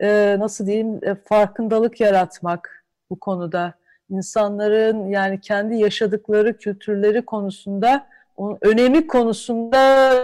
e, 0.00 0.36
nasıl 0.38 0.66
diyeyim 0.66 1.00
e, 1.02 1.14
farkındalık 1.14 2.00
yaratmak 2.00 2.84
bu 3.10 3.20
konuda 3.20 3.74
insanların 4.10 5.08
yani 5.08 5.40
kendi 5.40 5.76
yaşadıkları 5.76 6.58
kültürleri 6.58 7.24
konusunda 7.24 8.06
onun 8.36 8.58
önemi 8.60 9.06
konusunda 9.06 10.14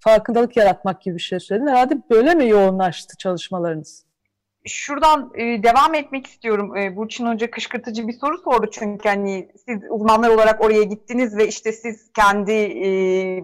farkındalık 0.00 0.56
yaratmak 0.56 1.02
gibi 1.02 1.14
bir 1.16 1.22
şey 1.22 1.40
söyledin. 1.40 1.68
Herhalde 1.68 1.98
böyle 2.10 2.34
mi 2.34 2.48
yoğunlaştı 2.48 3.16
çalışmalarınız? 3.16 4.08
şuradan 4.68 5.32
e, 5.34 5.62
devam 5.62 5.94
etmek 5.94 6.26
istiyorum. 6.26 6.76
E, 6.76 6.96
Burçin 6.96 7.26
Hoca 7.26 7.50
kışkırtıcı 7.50 8.08
bir 8.08 8.12
soru 8.12 8.38
sordu 8.38 8.70
çünkü 8.72 9.08
hani 9.08 9.48
siz 9.66 9.78
uzmanlar 9.90 10.30
olarak 10.30 10.64
oraya 10.64 10.82
gittiniz 10.82 11.36
ve 11.36 11.48
işte 11.48 11.72
siz 11.72 12.12
kendi 12.12 12.52
e, 12.52 12.88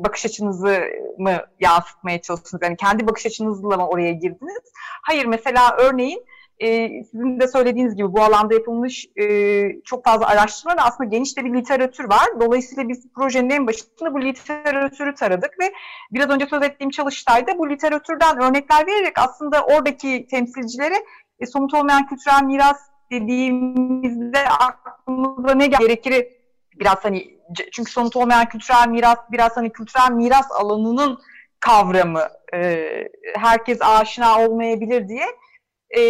bakış 0.05 0.27
açınızı 0.27 0.81
mı 1.19 1.37
yansıtmaya 1.61 2.21
çalıştınız? 2.23 2.63
Yani 2.63 2.77
kendi 2.77 3.07
bakış 3.07 3.27
açınızla 3.27 3.77
mı 3.77 3.89
oraya 3.89 4.13
girdiniz? 4.13 4.63
Hayır 5.03 5.25
mesela 5.25 5.77
örneğin 5.79 6.25
e, 6.59 6.89
sizin 7.05 7.41
de 7.41 7.49
söylediğiniz 7.49 7.97
gibi 7.97 8.13
bu 8.13 8.23
alanda 8.23 8.55
yapılmış 8.55 9.07
e, 9.17 9.27
çok 9.85 10.05
fazla 10.05 10.27
araştırma 10.27 10.77
ve 10.77 10.81
aslında 10.81 11.11
geniş 11.11 11.37
de 11.37 11.45
bir 11.45 11.55
literatür 11.55 12.05
var. 12.05 12.41
Dolayısıyla 12.41 12.89
biz 12.89 13.13
projenin 13.15 13.51
en 13.51 13.67
başında 13.67 14.15
bu 14.15 14.23
literatürü 14.23 15.15
taradık 15.15 15.61
ve 15.61 15.73
biraz 16.13 16.31
önce 16.31 16.47
söz 16.47 16.63
ettiğim 16.63 16.91
çalıştayda 16.91 17.59
bu 17.59 17.71
literatürden 17.71 18.43
örnekler 18.43 18.87
vererek 18.87 19.19
aslında 19.19 19.65
oradaki 19.65 20.27
temsilcilere 20.31 20.97
e, 21.41 21.47
somut 21.47 21.75
olmayan 21.75 22.07
kültürel 22.07 22.43
miras 22.43 22.79
dediğimizde 23.13 24.49
aklımıza 24.49 25.55
ne 25.55 25.67
gerekir 25.67 26.27
biraz 26.81 27.05
hani 27.05 27.39
çünkü 27.73 27.93
somut 27.93 28.17
olmayan 28.17 28.49
kültürel 28.49 28.89
miras 28.89 29.19
biraz 29.33 29.57
hani 29.57 29.73
kültürel 29.73 30.11
miras 30.11 30.47
alanının 30.53 31.19
kavramı 31.61 32.23
e, 32.55 32.89
herkes 33.37 33.79
aşina 33.83 34.41
olmayabilir 34.41 35.09
diye 35.09 35.25
ee, 35.97 36.03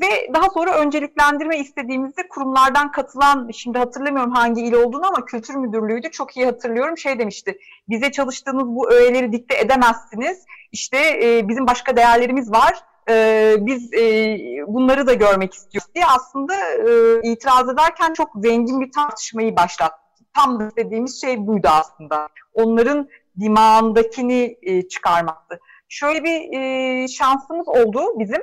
ve 0.00 0.32
daha 0.34 0.50
sonra 0.50 0.78
önceliklendirme 0.78 1.58
istediğimizde 1.58 2.28
kurumlardan 2.28 2.92
katılan, 2.92 3.50
şimdi 3.52 3.78
hatırlamıyorum 3.78 4.32
hangi 4.32 4.62
il 4.62 4.72
olduğunu 4.72 5.06
ama 5.06 5.24
kültür 5.24 5.54
müdürlüğüydü, 5.54 6.10
çok 6.10 6.36
iyi 6.36 6.46
hatırlıyorum, 6.46 6.98
şey 6.98 7.18
demişti, 7.18 7.58
bize 7.88 8.12
çalıştığınız 8.12 8.66
bu 8.66 8.92
öğeleri 8.92 9.32
dikte 9.32 9.58
edemezsiniz, 9.58 10.44
işte 10.72 10.98
e, 10.98 11.48
bizim 11.48 11.66
başka 11.66 11.96
değerlerimiz 11.96 12.52
var, 12.52 12.80
e, 13.10 13.54
biz 13.60 13.94
e, 13.94 14.36
bunları 14.66 15.06
da 15.06 15.14
görmek 15.14 15.54
istiyoruz 15.54 15.90
diye 15.94 16.04
aslında 16.06 16.54
e, 16.54 17.20
itiraz 17.22 17.68
ederken 17.68 18.12
çok 18.12 18.30
zengin 18.36 18.80
bir 18.80 18.92
tartışmayı 18.92 19.56
başlattı. 19.56 20.24
Tam 20.34 20.60
da 20.60 20.66
istediğimiz 20.66 21.20
şey 21.20 21.46
buydu 21.46 21.68
aslında. 21.70 22.28
Onların 22.54 23.08
dimağındakini 23.40 24.58
e, 24.62 24.88
çıkarmaktı. 24.88 25.60
Şöyle 25.88 26.24
bir 26.24 26.58
e, 26.58 27.08
şansımız 27.08 27.68
oldu 27.68 28.18
bizim 28.18 28.42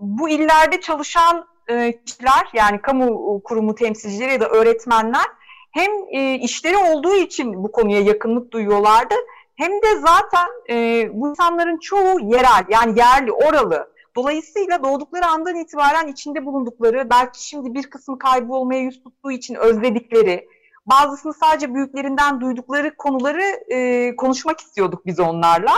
bu 0.00 0.28
illerde 0.28 0.80
çalışan 0.80 1.46
e, 1.68 2.02
kişiler 2.04 2.48
yani 2.52 2.82
kamu 2.82 3.40
kurumu 3.44 3.74
temsilcileri 3.74 4.32
ya 4.32 4.40
da 4.40 4.48
öğretmenler 4.48 5.26
hem 5.70 5.90
e, 6.10 6.34
işleri 6.34 6.76
olduğu 6.76 7.14
için 7.14 7.64
bu 7.64 7.72
konuya 7.72 8.00
yakınlık 8.00 8.52
duyuyorlardı 8.52 9.14
hem 9.58 9.72
de 9.72 9.96
zaten 9.96 10.48
e, 10.70 11.08
bu 11.12 11.28
insanların 11.28 11.78
çoğu 11.78 12.20
yerel 12.20 12.64
yani 12.68 12.98
yerli, 12.98 13.32
oralı. 13.32 13.92
Dolayısıyla 14.16 14.82
doğdukları 14.82 15.26
andan 15.26 15.56
itibaren 15.56 16.08
içinde 16.08 16.46
bulundukları, 16.46 17.10
belki 17.10 17.48
şimdi 17.48 17.74
bir 17.74 17.90
kısmı 17.90 18.18
kaybolmaya 18.18 18.80
yüz 18.80 19.02
tuttuğu 19.02 19.30
için 19.30 19.54
özledikleri, 19.54 20.48
bazısını 20.86 21.34
sadece 21.34 21.74
büyüklerinden 21.74 22.40
duydukları 22.40 22.96
konuları 22.96 23.42
e, 23.72 24.16
konuşmak 24.16 24.60
istiyorduk 24.60 25.06
biz 25.06 25.20
onlarla. 25.20 25.72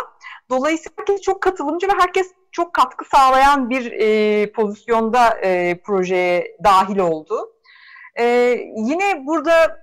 Dolayısıyla 0.51 0.93
herkes 0.99 1.21
çok 1.21 1.41
katılımcı 1.41 1.89
ve 1.89 1.93
herkes 1.99 2.33
çok 2.53 2.75
katkı 2.75 3.05
sağlayan 3.05 3.71
bir 3.71 3.93
e, 3.93 4.53
pozisyonda 4.53 5.39
e, 5.43 5.81
projeye 5.85 6.57
dahil 6.65 6.99
oldu. 6.99 7.53
E, 8.19 8.25
yine 8.77 9.27
burada 9.27 9.81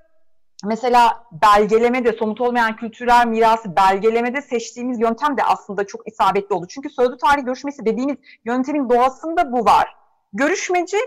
mesela 0.64 1.24
belgelemede, 1.32 2.14
somut 2.14 2.42
olmayan 2.42 2.76
kültürel 2.76 3.28
mirası 3.28 3.76
belgelemede 3.76 4.42
seçtiğimiz 4.42 5.00
yöntem 5.00 5.38
de 5.38 5.44
aslında 5.44 5.88
çok 5.88 6.08
isabetli 6.08 6.56
oldu. 6.56 6.66
Çünkü 6.70 6.90
sözlü 6.90 7.18
tarih 7.18 7.46
görüşmesi 7.46 7.86
dediğimiz 7.86 8.18
yöntemin 8.46 8.90
doğasında 8.90 9.52
bu 9.52 9.66
var. 9.66 9.96
Görüşmeci 10.34 10.98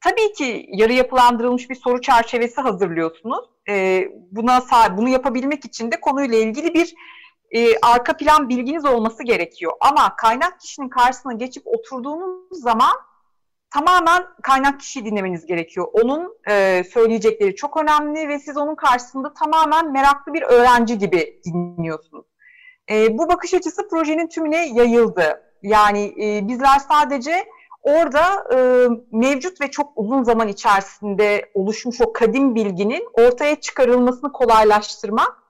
tabii 0.00 0.32
ki 0.32 0.66
yarı 0.68 0.92
yapılandırılmış 0.92 1.70
bir 1.70 1.74
soru 1.74 2.00
çerçevesi 2.00 2.60
hazırlıyorsunuz. 2.60 3.44
Ee, 3.68 4.08
buna 4.30 4.62
bunu 4.96 5.08
yapabilmek 5.08 5.64
için 5.64 5.92
de 5.92 6.00
konuyla 6.00 6.38
ilgili 6.38 6.74
bir 6.74 6.94
e, 7.50 7.78
arka 7.82 8.16
plan 8.16 8.48
bilginiz 8.48 8.84
olması 8.84 9.22
gerekiyor. 9.22 9.72
Ama 9.80 10.16
kaynak 10.16 10.60
kişinin 10.60 10.88
karşısına 10.88 11.32
geçip 11.32 11.66
oturduğunuz 11.66 12.62
zaman 12.62 12.92
tamamen 13.70 14.26
kaynak 14.42 14.80
kişiyi 14.80 15.04
dinlemeniz 15.04 15.46
gerekiyor. 15.46 15.86
Onun 15.92 16.38
e, 16.48 16.84
söyleyecekleri 16.92 17.56
çok 17.56 17.76
önemli 17.76 18.28
ve 18.28 18.38
siz 18.38 18.56
onun 18.56 18.74
karşısında 18.74 19.34
tamamen 19.34 19.92
meraklı 19.92 20.34
bir 20.34 20.42
öğrenci 20.42 20.98
gibi 20.98 21.40
dinliyorsunuz. 21.44 22.26
E, 22.90 23.18
bu 23.18 23.28
bakış 23.28 23.54
açısı 23.54 23.88
projenin 23.88 24.28
tümüne 24.28 24.66
yayıldı. 24.68 25.42
Yani 25.62 26.14
e, 26.22 26.48
bizler 26.48 26.78
sadece 26.78 27.44
orada 27.82 28.44
e, 28.54 28.88
mevcut 29.12 29.60
ve 29.60 29.70
çok 29.70 29.92
uzun 29.96 30.22
zaman 30.22 30.48
içerisinde 30.48 31.50
oluşmuş 31.54 32.00
o 32.00 32.12
kadim 32.12 32.54
bilginin 32.54 33.08
ortaya 33.12 33.56
çıkarılmasını 33.60 34.32
kolaylaştırmak, 34.32 35.42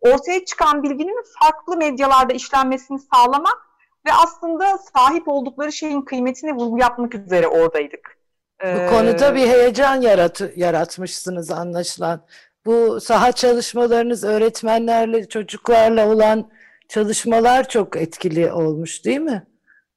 ortaya 0.00 0.44
çıkan 0.44 0.82
bilginin 0.82 1.24
farklı 1.40 1.76
medyalarda 1.76 2.32
işlenmesini 2.32 2.98
sağlamak 3.14 3.68
ve 4.06 4.12
aslında 4.12 4.78
sahip 4.78 5.28
oldukları 5.28 5.72
şeyin 5.72 6.02
kıymetini 6.02 6.52
vurgu 6.52 6.78
yapmak 6.78 7.14
üzere 7.14 7.46
oradaydık. 7.46 8.18
Bu 8.62 8.66
ee, 8.66 8.86
konuda 8.86 9.34
bir 9.34 9.46
heyecan 9.46 10.00
yarat 10.00 10.40
yaratmışsınız 10.56 11.50
anlaşılan. 11.50 12.20
Bu 12.66 13.00
saha 13.00 13.32
çalışmalarınız 13.32 14.24
öğretmenlerle, 14.24 15.28
çocuklarla 15.28 16.08
olan 16.08 16.50
çalışmalar 16.88 17.68
çok 17.68 17.96
etkili 17.96 18.52
olmuş 18.52 19.04
değil 19.04 19.20
mi? 19.20 19.46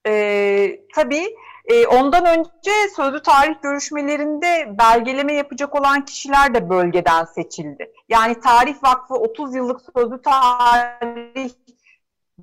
E, 0.07 0.79
tabii. 0.95 1.35
E, 1.71 1.87
ondan 1.87 2.25
önce 2.25 2.71
sözlü 2.95 3.21
tarih 3.21 3.61
görüşmelerinde 3.61 4.77
belgeleme 4.79 5.33
yapacak 5.33 5.75
olan 5.75 6.05
kişiler 6.05 6.53
de 6.53 6.69
bölgeden 6.69 7.25
seçildi. 7.25 7.91
Yani 8.09 8.39
Tarih 8.39 8.83
Vakfı 8.83 9.13
30 9.13 9.55
yıllık 9.55 9.81
sözlü 9.95 10.21
tarih 10.21 11.49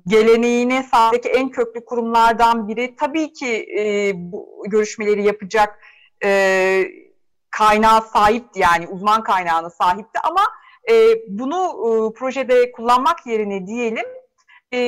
geleneğine 0.07 0.83
sahip 0.83 1.25
en 1.25 1.49
köklü 1.49 1.85
kurumlardan 1.85 2.67
biri. 2.67 2.95
Tabii 2.95 3.33
ki 3.33 3.67
e, 3.79 4.11
bu 4.15 4.63
görüşmeleri 4.67 5.23
yapacak 5.23 5.79
e, 6.23 6.83
kaynağa 7.51 8.01
sahipti 8.01 8.59
yani 8.59 8.87
uzman 8.87 9.23
kaynağına 9.23 9.69
sahipti 9.69 10.19
ama 10.23 10.41
e, 10.91 10.93
bunu 11.27 11.63
e, 11.65 12.13
projede 12.13 12.71
kullanmak 12.71 13.27
yerine 13.27 13.67
diyelim 13.67 14.05
e, 14.73 14.79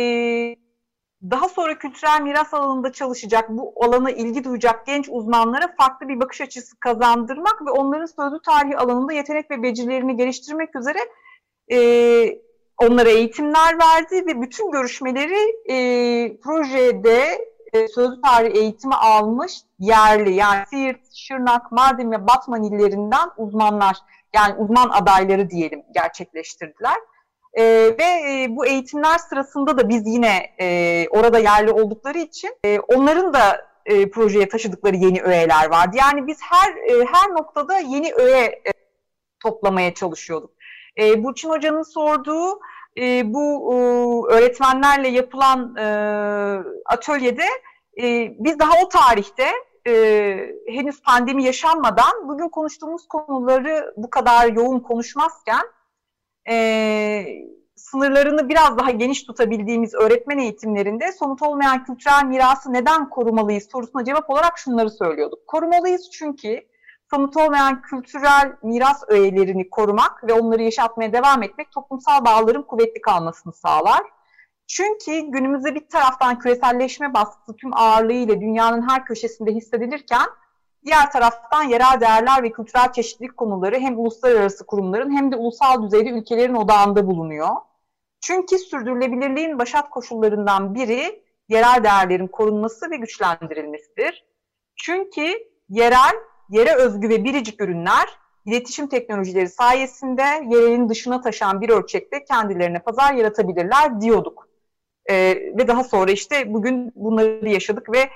daha 1.30 1.50
sonra 1.50 1.78
kültürel 1.78 2.22
miras 2.22 2.54
alanında 2.54 2.92
çalışacak, 2.92 3.50
bu 3.50 3.74
alana 3.86 4.12
ilgi 4.12 4.44
duyacak 4.44 4.86
genç 4.86 5.10
uzmanlara 5.10 5.76
farklı 5.78 6.08
bir 6.08 6.20
bakış 6.20 6.42
açısı 6.42 6.80
kazandırmak 6.80 7.62
ve 7.66 7.72
onların 7.72 8.06
sözlü 8.06 8.42
tarihi 8.46 8.78
alanında 8.78 9.14
yetenek 9.14 9.52
ve 9.52 9.64
becerilerini 9.64 10.18
geliştirmek 10.18 10.76
üzere 10.76 11.00
e, 11.72 11.78
onlara 12.78 13.10
eğitimler 13.10 13.80
verdi 13.80 14.26
ve 14.28 14.42
bütün 14.42 14.72
görüşmeleri 14.72 15.56
e, 15.70 15.76
projede 16.38 17.52
e, 17.74 17.88
sözlü 17.88 18.22
tarih 18.22 18.56
eğitimi 18.56 18.96
almış 18.96 19.54
yerli 19.80 20.34
yani 20.34 20.64
Siirt, 20.70 21.14
Şırnak, 21.16 21.72
Mardin 21.72 22.12
ve 22.12 22.28
Batman 22.28 22.64
illerinden 22.64 23.30
uzmanlar 23.38 23.98
yani 24.36 24.54
uzman 24.54 24.90
adayları 24.90 25.50
diyelim 25.50 25.84
gerçekleştirdiler. 25.94 26.98
E, 27.54 27.64
ve 28.00 28.04
e, 28.04 28.48
bu 28.50 28.66
eğitimler 28.66 29.18
sırasında 29.18 29.78
da 29.78 29.90
biz 29.90 30.08
yine 30.08 30.56
e, 30.60 31.08
orada 31.10 31.40
yerli 31.40 31.72
oldukları 31.72 32.18
için 32.18 32.56
e, 32.66 32.80
onların 32.80 33.34
da 33.34 33.72
e, 33.86 34.10
projeye 34.10 34.50
taşıdıkları 34.50 34.96
yeni 34.96 35.22
öğeler 35.22 35.70
vardı. 35.70 35.98
Yani 36.00 36.28
biz 36.28 36.38
her 36.42 36.70
e, 36.76 37.06
her 37.06 37.30
noktada 37.30 37.78
yeni 37.78 38.14
öğe 38.14 38.46
e, 38.46 38.72
toplamaya 39.44 39.94
çalışıyorduk. 39.94 40.52
E, 41.00 41.24
Burçin 41.24 41.50
Hoca'nın 41.50 41.84
sorduğu 41.84 42.60
e, 42.98 43.34
bu 43.34 43.74
e, 43.74 43.76
öğretmenlerle 44.34 45.08
yapılan 45.08 45.76
e, 45.76 45.86
atölyede 46.86 47.46
e, 48.02 48.36
biz 48.40 48.60
daha 48.60 48.72
o 48.86 48.90
tarihte 48.90 49.52
e, 49.88 49.94
henüz 50.68 51.02
pandemi 51.02 51.44
yaşanmadan 51.44 52.28
bugün 52.28 52.50
konuştuğumuz 52.50 53.08
konuları 53.08 53.94
bu 53.98 54.10
kadar 54.10 54.48
yoğun 54.48 54.80
konuşmazken 54.80 55.62
e, 56.50 57.26
sınırlarını 57.76 58.50
biraz 58.50 58.78
daha 58.78 58.92
geniş 58.92 59.24
tutabildiğimiz 59.24 59.94
öğretmen 59.94 60.38
eğitimlerinde 60.38 61.12
somut 61.12 61.42
olmayan 61.42 61.84
kültürel 61.84 62.26
mirası 62.26 62.74
neden 62.74 63.10
korumalıyız 63.10 63.68
sorusuna 63.72 64.06
cevap 64.06 64.30
olarak 64.30 64.58
şunları 64.58 64.90
söylüyorduk. 64.90 65.48
Korumalıyız 65.48 66.10
çünkü 66.12 66.62
somut 67.10 67.38
olmayan 67.38 67.82
kültürel 67.82 68.54
miras 68.64 69.04
öğelerini 69.08 69.70
korumak 69.70 70.28
ve 70.28 70.34
onları 70.34 70.64
yaşatmaya 70.64 71.14
devam 71.14 71.44
etmek 71.44 71.72
toplumsal 71.72 72.26
bağların 72.26 72.64
kuvvetli 72.64 73.02
kalmasını 73.02 73.54
sağlar. 73.54 74.02
Çünkü 74.68 75.20
günümüzde 75.32 75.76
bir 75.76 75.90
taraftan 75.90 76.40
küreselleşme 76.40 77.14
baskısı 77.14 77.56
tüm 77.56 77.74
ağırlığıyla 77.74 78.42
dünyanın 78.42 78.90
her 78.90 79.06
köşesinde 79.06 79.52
hissedilirken 79.52 80.28
diğer 80.86 81.12
taraftan 81.12 81.64
yerel 81.64 82.02
değerler 82.02 82.44
ve 82.44 82.52
kültürel 82.52 82.94
çeşitlilik 82.94 83.38
konuları 83.38 83.80
hem 83.80 84.00
uluslararası 84.00 84.66
kurumların 84.66 85.18
hem 85.18 85.32
de 85.32 85.36
ulusal 85.36 85.84
düzeyde 85.84 86.10
ülkelerin 86.10 86.56
odağında 86.56 87.08
bulunuyor. 87.08 87.50
Çünkü 88.22 88.58
sürdürülebilirliğin 88.58 89.60
başat 89.60 89.90
koşullarından 89.90 90.76
biri 90.76 91.24
yerel 91.50 91.84
değerlerin 91.84 92.28
korunması 92.28 92.92
ve 92.92 92.98
güçlendirilmesidir. 92.98 94.26
Çünkü 94.76 95.34
yerel 95.70 96.16
yere 96.50 96.76
özgü 96.76 97.10
ve 97.10 97.24
biricik 97.24 97.62
ürünler 97.62 98.10
iletişim 98.46 98.88
teknolojileri 98.88 99.50
sayesinde 99.50 100.22
yerelin 100.22 100.90
dışına 100.90 101.22
taşan 101.22 101.62
bir 101.62 101.70
ölçekte 101.70 102.26
kendilerine 102.26 102.80
pazar 102.80 103.14
yaratabilirler 103.14 104.02
diyorduk. 104.02 104.48
Ee, 105.10 105.36
ve 105.58 105.68
daha 105.68 105.84
sonra 105.84 106.12
işte 106.12 106.54
bugün 106.54 106.92
bunları 106.96 107.50
yaşadık 107.50 107.92
ve 107.92 108.10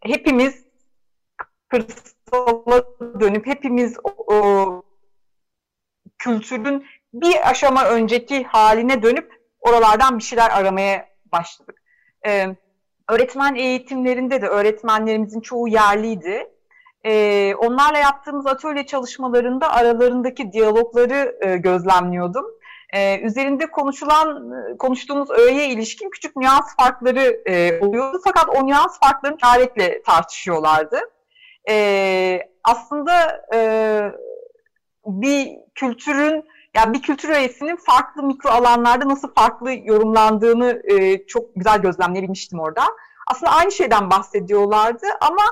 hepimiz 0.00 0.65
kırsala 1.82 2.84
dönüp 3.20 3.46
hepimiz 3.46 3.96
o, 4.04 4.82
kültürün 6.18 6.86
bir 7.14 7.50
aşama 7.50 7.84
önceki 7.84 8.44
haline 8.44 9.02
dönüp 9.02 9.32
oralardan 9.60 10.18
bir 10.18 10.22
şeyler 10.22 10.50
aramaya 10.50 11.08
başladık. 11.32 11.82
Ee, 12.26 12.56
öğretmen 13.08 13.54
eğitimlerinde 13.54 14.42
de 14.42 14.46
öğretmenlerimizin 14.46 15.40
çoğu 15.40 15.68
yerliydi 15.68 16.56
e, 17.06 17.54
onlarla 17.54 17.98
yaptığımız 17.98 18.46
atölye 18.46 18.86
çalışmalarında 18.86 19.72
aralarındaki 19.72 20.52
diyalogları 20.52 21.36
e, 21.40 21.56
gözlemliyordum. 21.56 22.46
E, 22.90 23.20
üzerinde 23.20 23.66
konuşulan, 23.66 24.52
konuştuğumuz 24.78 25.30
öğeye 25.30 25.68
ilişkin 25.68 26.10
küçük 26.10 26.36
nüans 26.36 26.76
farkları 26.76 27.42
e, 27.46 27.80
oluyordu. 27.80 28.20
Fakat 28.24 28.48
o 28.56 28.66
nüans 28.66 28.98
farklarını 29.00 29.38
çaretle 29.38 30.02
tartışıyorlardı. 30.02 31.00
E, 31.68 32.48
aslında 32.64 33.44
e, 33.54 33.60
bir 35.06 35.58
kültürün 35.74 36.44
yani 36.74 36.94
bir 36.94 37.02
kültür 37.02 37.28
öğesinin 37.28 37.76
farklı 37.76 38.22
mikro 38.22 38.50
alanlarda 38.50 39.08
nasıl 39.08 39.34
farklı 39.34 39.72
yorumlandığını 39.72 40.82
e, 40.84 41.26
çok 41.26 41.54
güzel 41.54 41.78
gözlemleyebilmiştim 41.78 42.60
orada. 42.60 42.82
Aslında 43.26 43.52
aynı 43.52 43.72
şeyden 43.72 44.10
bahsediyorlardı 44.10 45.06
ama 45.20 45.42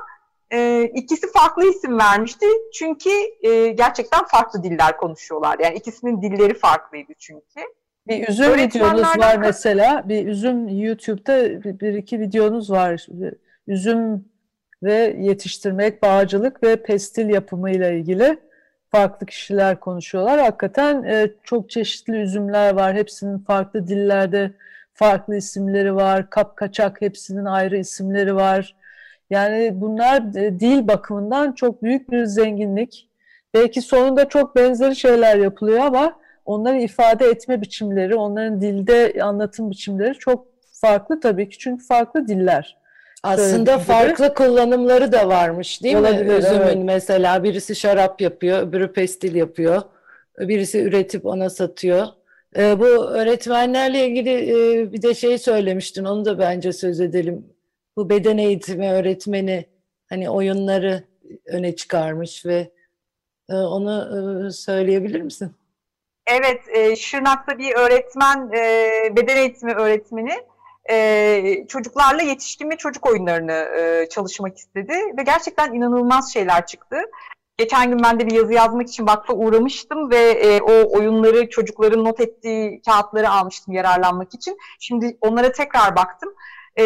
e, 0.51 0.83
ikisi 0.83 1.31
farklı 1.31 1.69
isim 1.69 1.99
vermişti. 1.99 2.45
Çünkü 2.73 3.09
e, 3.41 3.67
gerçekten 3.67 4.25
farklı 4.25 4.63
diller 4.63 4.97
konuşuyorlar. 4.97 5.59
Yani 5.59 5.75
ikisinin 5.75 6.21
dilleri 6.21 6.53
farklıydı 6.53 7.13
çünkü. 7.19 7.61
Bir 8.07 8.27
üzüm 8.27 8.53
videonuz 8.53 9.19
var 9.19 9.37
mesela. 9.37 10.09
Bir 10.09 10.27
üzüm 10.27 10.67
YouTube'da 10.67 11.63
bir, 11.63 11.79
bir 11.79 11.93
iki 11.93 12.19
videonuz 12.19 12.71
var. 12.71 13.07
Üzüm 13.67 14.25
ve 14.83 15.15
yetiştirmek, 15.19 16.01
bağcılık 16.01 16.63
ve 16.63 16.75
pestil 16.75 17.29
yapımıyla 17.29 17.91
ilgili 17.91 18.37
farklı 18.89 19.25
kişiler 19.25 19.79
konuşuyorlar. 19.79 20.39
Hakikaten 20.39 21.03
e, 21.03 21.31
çok 21.43 21.69
çeşitli 21.69 22.17
üzümler 22.17 22.73
var. 22.73 22.95
Hepsinin 22.95 23.37
farklı 23.39 23.87
dillerde 23.87 24.51
farklı 24.93 25.35
isimleri 25.35 25.95
var. 25.95 26.29
Kap 26.29 26.57
kaçak 26.57 27.01
hepsinin 27.01 27.45
ayrı 27.45 27.77
isimleri 27.77 28.35
var 28.35 28.75
Yani 29.29 29.71
bunlar 29.75 30.35
e, 30.35 30.59
dil 30.59 30.87
bakımından 30.87 31.51
çok 31.51 31.83
büyük 31.83 32.11
bir 32.11 32.25
zenginlik. 32.25 33.09
Belki 33.53 33.81
sonunda 33.81 34.29
çok 34.29 34.55
benzeri 34.55 34.95
şeyler 34.95 35.37
yapılıyor 35.37 35.79
ama 35.79 36.19
onları 36.45 36.81
ifade 36.81 37.25
etme 37.25 37.61
biçimleri, 37.61 38.15
onların 38.15 38.61
dilde 38.61 39.23
anlatım 39.23 39.71
biçimleri 39.71 40.13
çok 40.13 40.47
farklı 40.81 41.19
tabii 41.19 41.49
ki 41.49 41.57
çünkü 41.57 41.85
farklı 41.85 42.27
diller. 42.27 42.77
Aslında 43.25 43.79
farklı 43.79 44.33
kullanımları 44.33 45.11
da 45.11 45.27
varmış 45.27 45.83
değil 45.83 45.95
Olabilir, 45.95 46.25
mi? 46.25 46.33
Üzümün 46.33 46.61
evet. 46.61 46.77
mesela 46.83 47.43
birisi 47.43 47.75
şarap 47.75 48.21
yapıyor, 48.21 48.67
öbürü 48.67 48.93
pestil 48.93 49.35
yapıyor. 49.35 49.81
Birisi 50.39 50.81
üretip 50.81 51.25
ona 51.25 51.49
satıyor. 51.49 52.07
Ee, 52.57 52.79
bu 52.79 52.85
öğretmenlerle 53.05 54.07
ilgili 54.07 54.31
e, 54.31 54.93
bir 54.93 55.01
de 55.01 55.13
şey 55.13 55.37
söylemiştin, 55.37 56.05
onu 56.05 56.25
da 56.25 56.39
bence 56.39 56.73
söz 56.73 56.99
edelim. 57.01 57.45
Bu 57.97 58.09
beden 58.09 58.37
eğitimi 58.37 58.91
öğretmeni 58.91 59.65
hani 60.09 60.29
oyunları 60.29 61.03
öne 61.45 61.75
çıkarmış 61.75 62.45
ve 62.45 62.71
e, 63.49 63.53
onu 63.53 64.47
e, 64.47 64.51
söyleyebilir 64.51 65.21
misin? 65.21 65.51
Evet, 66.27 66.61
e, 66.73 66.95
Şırnak'ta 66.95 67.57
bir 67.57 67.75
öğretmen, 67.75 68.51
e, 68.53 69.15
beden 69.15 69.37
eğitimi 69.37 69.73
öğretmeni 69.73 70.33
e, 70.91 71.65
çocuklarla 71.67 72.21
yetişkin 72.21 72.69
ve 72.69 72.77
çocuk 72.77 73.05
oyunlarını 73.05 73.51
e, 73.51 74.09
çalışmak 74.09 74.57
istedi 74.57 74.93
ve 75.17 75.23
gerçekten 75.23 75.73
inanılmaz 75.73 76.33
şeyler 76.33 76.65
çıktı. 76.65 76.97
Geçen 77.57 77.89
gün 77.89 77.99
ben 78.03 78.19
de 78.19 78.27
bir 78.27 78.31
yazı 78.31 78.53
yazmak 78.53 78.89
için 78.89 79.07
vakfa 79.07 79.33
uğramıştım 79.33 80.11
ve 80.11 80.17
e, 80.17 80.61
o 80.61 80.97
oyunları 80.97 81.49
çocukların 81.49 82.05
not 82.05 82.19
ettiği 82.19 82.81
kağıtları 82.81 83.29
almıştım 83.29 83.73
yararlanmak 83.73 84.33
için. 84.33 84.57
Şimdi 84.79 85.17
onlara 85.21 85.51
tekrar 85.51 85.95
baktım. 85.95 86.33
E, 86.79 86.83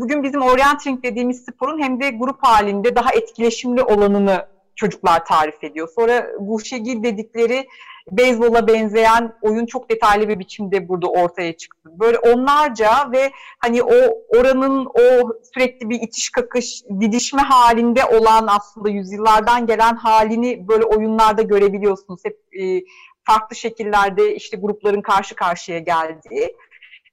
bugün 0.00 0.22
bizim 0.22 0.42
orienting 0.42 1.02
dediğimiz 1.02 1.44
sporun 1.44 1.82
hem 1.82 2.00
de 2.00 2.10
grup 2.10 2.42
halinde 2.42 2.94
daha 2.96 3.12
etkileşimli 3.12 3.82
olanını 3.82 4.46
çocuklar 4.76 5.24
tarif 5.24 5.64
ediyor. 5.64 5.88
Sonra 5.94 6.26
Guşegil 6.40 7.02
dedikleri 7.02 7.66
beyzbola 8.10 8.66
benzeyen 8.66 9.32
oyun 9.42 9.66
çok 9.66 9.90
detaylı 9.90 10.28
bir 10.28 10.38
biçimde 10.38 10.88
burada 10.88 11.06
ortaya 11.06 11.56
çıktı. 11.56 11.90
Böyle 11.92 12.18
onlarca 12.18 13.12
ve 13.12 13.32
hani 13.58 13.82
o 13.82 14.22
oranın 14.28 14.86
o 14.86 15.32
sürekli 15.54 15.90
bir 15.90 16.00
itiş 16.00 16.30
kakış, 16.30 16.82
didişme 17.00 17.42
halinde 17.42 18.04
olan 18.04 18.46
aslında 18.48 18.88
yüzyıllardan 18.88 19.66
gelen 19.66 19.96
halini 19.96 20.68
böyle 20.68 20.84
oyunlarda 20.84 21.42
görebiliyorsunuz. 21.42 22.20
Hep 22.24 22.38
e, 22.60 22.80
farklı 23.24 23.56
şekillerde 23.56 24.34
işte 24.34 24.56
grupların 24.56 25.02
karşı 25.02 25.34
karşıya 25.34 25.78
geldiği. 25.78 26.56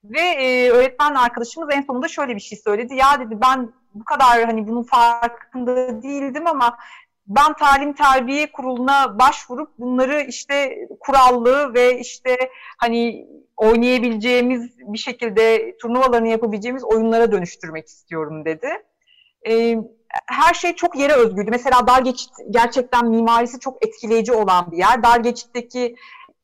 Ve 0.04 0.22
e, 0.22 0.70
öğretmen 0.70 1.16
arkadaşımız 1.16 1.70
en 1.74 1.82
sonunda 1.82 2.08
şöyle 2.08 2.36
bir 2.36 2.42
şey 2.42 2.58
söyledi. 2.58 2.96
Ya 2.96 3.20
dedi 3.20 3.42
ben 3.42 3.74
bu 3.94 4.06
kadar 4.06 4.46
hani 4.46 4.68
bunun 4.68 4.84
farkında 4.84 6.04
değildim 6.04 6.48
ama 6.48 6.78
ben 7.30 7.54
talim 7.54 7.94
terbiye 7.94 8.52
kuruluna 8.52 9.20
başvurup 9.20 9.70
bunları 9.80 10.22
işte 10.22 10.88
kurallı 11.00 11.74
ve 11.74 12.00
işte 12.00 12.38
hani 12.78 13.28
oynayabileceğimiz 13.58 14.78
bir 14.80 14.98
şekilde 14.98 15.78
turnuvalarını 15.78 16.28
yapabileceğimiz 16.28 16.84
oyunlara 16.84 17.32
dönüştürmek 17.32 17.88
istiyorum 17.88 18.46
dedi. 18.46 18.70
Ee, 19.48 19.78
her 20.28 20.54
şey 20.54 20.76
çok 20.76 20.96
yere 20.96 21.14
özgüydü. 21.14 21.52
Mesela 21.52 21.88
dar 21.88 22.02
geçit 22.02 22.30
gerçekten 22.50 23.10
mimarisi 23.10 23.60
çok 23.60 23.86
etkileyici 23.86 24.34
olan 24.34 24.72
bir 24.72 24.78
yer. 24.78 25.04
Dar 25.04 25.20
geçitteki 25.20 25.96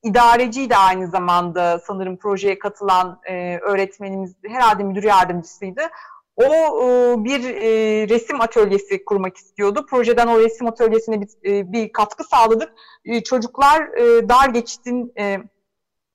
idareci 0.04 0.70
de 0.70 0.78
aynı 0.78 1.08
zamanda 1.08 1.80
sanırım 1.80 2.18
projeye 2.18 2.60
katılan 2.60 3.20
e, 3.30 3.58
öğretmenimiz 3.58 4.36
herhalde 4.48 4.84
müdür 4.84 5.04
yardımcısıydı. 5.04 5.82
O 6.36 6.44
e, 6.44 7.24
bir 7.24 7.44
e, 7.44 7.70
resim 8.10 8.42
atölyesi 8.42 9.06
kurmak 9.06 9.38
istiyordu. 9.38 9.86
Projeden 9.90 10.28
o 10.28 10.40
resim 10.40 10.68
atölyesine 10.68 11.22
bir, 11.22 11.84
e, 11.84 11.92
katkı 11.92 12.24
sağladık. 12.24 12.74
Çocuklar 13.26 13.92
dar 14.30 14.50
geçitin 14.50 15.14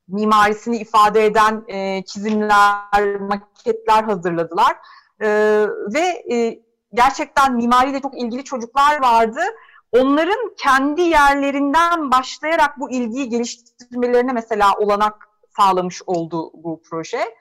mimarisini 0.08 0.76
ifade 0.76 1.24
eden 1.24 1.64
çizimler, 2.02 3.20
maketler 3.20 4.04
hazırladılar. 4.04 4.76
Ve 5.94 6.24
gerçekten 6.94 7.56
mimariyle 7.56 8.00
çok 8.00 8.18
ilgili 8.18 8.44
çocuklar 8.44 9.02
vardı. 9.02 9.40
Onların 9.92 10.54
kendi 10.58 11.00
yerlerinden 11.00 12.10
başlayarak 12.10 12.80
bu 12.80 12.90
ilgiyi 12.90 13.28
geliştirmelerine 13.28 14.32
mesela 14.32 14.74
olanak 14.74 15.28
sağlamış 15.56 16.02
oldu 16.06 16.50
bu 16.54 16.82
proje. 16.90 17.34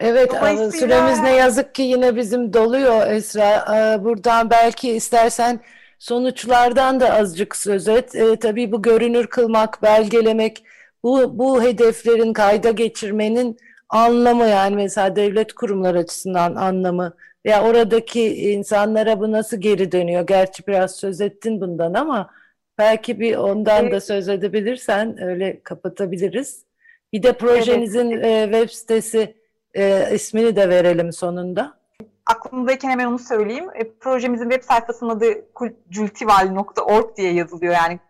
Evet, 0.00 0.32
süremiz 0.74 1.20
ne 1.20 1.36
yazık 1.36 1.74
ki 1.74 1.82
yine 1.82 2.16
bizim 2.16 2.52
doluyor 2.52 3.10
Esra. 3.10 3.64
Buradan 4.04 4.50
belki 4.50 4.90
istersen 4.90 5.60
sonuçlardan 5.98 7.00
da 7.00 7.14
azıcık 7.14 7.56
söz 7.56 7.88
et. 7.88 8.14
E, 8.14 8.36
tabii 8.36 8.72
bu 8.72 8.82
görünür 8.82 9.26
kılmak, 9.26 9.82
belgelemek, 9.82 10.64
bu, 11.02 11.38
bu 11.38 11.62
hedeflerin 11.62 12.32
kayda 12.32 12.70
geçirmenin 12.70 13.58
anlamı 13.88 14.46
yani 14.46 14.76
mesela 14.76 15.16
devlet 15.16 15.52
kurumlar 15.52 15.94
açısından 15.94 16.54
anlamı 16.54 17.16
veya 17.46 17.64
oradaki 17.64 18.52
insanlara 18.52 19.20
bu 19.20 19.32
nasıl 19.32 19.56
geri 19.56 19.92
dönüyor? 19.92 20.26
Gerçi 20.26 20.66
biraz 20.66 20.96
söz 20.96 21.20
ettin 21.20 21.60
bundan 21.60 21.94
ama 21.94 22.30
belki 22.78 23.20
bir 23.20 23.36
ondan 23.36 23.90
da 23.90 24.00
söz 24.00 24.28
edebilirsen 24.28 25.22
öyle 25.22 25.60
kapatabiliriz. 25.62 26.64
Bir 27.12 27.22
de 27.22 27.32
projenizin 27.32 28.10
evet. 28.10 28.52
web 28.52 28.70
sitesi 28.70 29.37
e, 29.78 30.14
ismini 30.14 30.56
de 30.56 30.68
verelim 30.68 31.12
sonunda. 31.12 31.78
Aklımdayken 32.26 32.90
hemen 32.90 33.06
onu 33.06 33.18
söyleyeyim. 33.18 33.68
E, 33.74 33.92
projemizin 34.00 34.50
web 34.50 34.62
sayfasının 34.62 35.10
adı 35.10 35.44
cultival.org 35.90 37.16
diye 37.16 37.32
yazılıyor. 37.32 37.74
Yani 37.74 38.00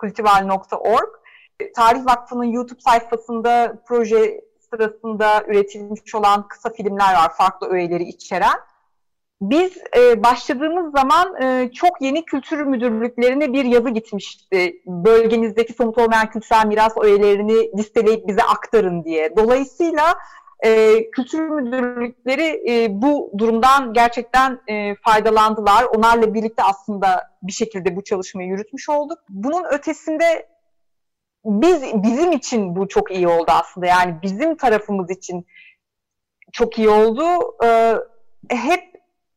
cultival.org. 0.00 1.08
E, 1.60 1.72
Tarih 1.72 2.06
Vakfı'nın 2.06 2.44
YouTube 2.44 2.80
sayfasında 2.80 3.78
proje 3.86 4.40
sırasında 4.70 5.44
üretilmiş 5.46 6.14
olan 6.14 6.48
kısa 6.48 6.70
filmler 6.70 7.14
var. 7.14 7.32
Farklı 7.36 7.68
öğeleri 7.68 8.02
içeren. 8.02 8.58
Biz 9.40 9.76
e, 9.96 10.24
başladığımız 10.24 10.92
zaman 10.92 11.42
e, 11.42 11.70
çok 11.72 12.00
yeni 12.00 12.24
kültür 12.24 12.60
müdürlüklerine 12.62 13.52
bir 13.52 13.64
yazı 13.64 13.90
gitmişti. 13.90 14.82
Bölgenizdeki 14.86 15.72
somut 15.72 15.98
olmayan 15.98 16.30
kültürel 16.30 16.66
miras 16.66 16.96
öğelerini 16.96 17.78
listeleyip 17.78 18.28
bize 18.28 18.42
aktarın 18.42 19.04
diye. 19.04 19.36
Dolayısıyla 19.36 20.14
e, 20.64 21.02
kültür 21.10 21.40
müdürlükleri 21.40 22.72
e, 22.72 23.02
bu 23.02 23.32
durumdan 23.38 23.92
gerçekten 23.92 24.60
e, 24.68 24.94
faydalandılar. 24.94 25.84
Onlarla 25.84 26.34
birlikte 26.34 26.62
aslında 26.62 27.30
bir 27.42 27.52
şekilde 27.52 27.96
bu 27.96 28.04
çalışmayı 28.04 28.48
yürütmüş 28.48 28.88
olduk. 28.88 29.18
Bunun 29.28 29.64
ötesinde 29.64 30.48
biz 31.44 31.82
bizim 31.94 32.32
için 32.32 32.76
bu 32.76 32.88
çok 32.88 33.10
iyi 33.10 33.28
oldu 33.28 33.46
aslında. 33.48 33.86
Yani 33.86 34.14
bizim 34.22 34.56
tarafımız 34.56 35.10
için 35.10 35.46
çok 36.52 36.78
iyi 36.78 36.88
oldu. 36.88 37.24
E, 37.64 37.96
hep 38.48 38.84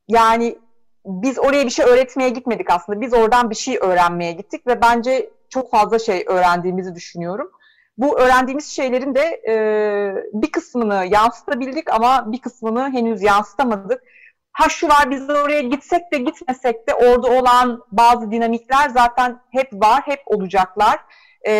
yani 0.07 0.57
biz 1.05 1.39
oraya 1.39 1.65
bir 1.65 1.69
şey 1.69 1.85
öğretmeye 1.85 2.29
gitmedik 2.29 2.71
aslında. 2.71 3.01
Biz 3.01 3.13
oradan 3.13 3.49
bir 3.49 3.55
şey 3.55 3.77
öğrenmeye 3.81 4.31
gittik 4.31 4.67
ve 4.67 4.81
bence 4.81 5.29
çok 5.49 5.71
fazla 5.71 5.99
şey 5.99 6.25
öğrendiğimizi 6.27 6.95
düşünüyorum 6.95 7.51
bu 7.99 8.19
öğrendiğimiz 8.19 8.67
şeylerin 8.67 9.15
de 9.15 9.41
e, 9.47 9.53
bir 10.33 10.51
kısmını 10.51 11.05
yansıtabildik 11.05 11.93
ama 11.93 12.31
bir 12.31 12.41
kısmını 12.41 12.91
henüz 12.91 13.21
yansıtamadık. 13.21 14.03
Ha 14.51 14.69
şu 14.69 14.87
var 14.87 15.11
biz 15.11 15.29
oraya 15.29 15.61
gitsek 15.61 16.11
de 16.13 16.17
gitmesek 16.17 16.87
de 16.89 16.93
orada 16.93 17.27
olan 17.27 17.83
bazı 17.91 18.31
dinamikler 18.31 18.89
zaten 18.89 19.39
hep 19.51 19.73
var, 19.73 20.01
hep 20.05 20.19
olacaklar. 20.25 20.99
E, 21.47 21.53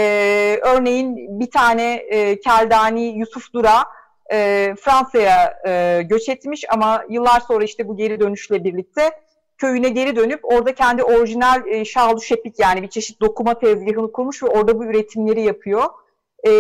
örneğin 0.62 1.40
bir 1.40 1.52
tane 1.52 1.94
e, 1.94 2.40
Keldani 2.40 3.04
Yusuf 3.04 3.54
Dura 3.54 3.84
e, 4.32 4.76
Fransa'ya 4.82 5.60
e, 5.68 6.02
göç 6.04 6.30
etmiş 6.30 6.66
ama 6.70 7.04
yıllar 7.10 7.40
sonra 7.40 7.64
işte 7.64 7.88
bu 7.88 7.98
geri 7.98 8.20
dönüşle 8.20 8.64
birlikte 8.64 9.12
köyüne 9.58 9.90
geri 9.90 10.16
dönüp 10.16 10.40
orada 10.44 10.76
kendi 10.76 11.04
orijinal 11.04 11.68
e, 11.68 11.86
şalı 11.86 12.22
şepik 12.22 12.60
yani 12.60 12.82
bir 12.82 12.88
çeşit 12.88 13.22
dokuma 13.22 13.60
tezgahını 13.60 14.12
kurmuş 14.12 14.44
ve 14.44 14.48
orada 14.48 14.80
bu 14.80 14.86
üretimleri 14.86 15.42
yapıyor 15.42 15.86
e, 16.48 16.52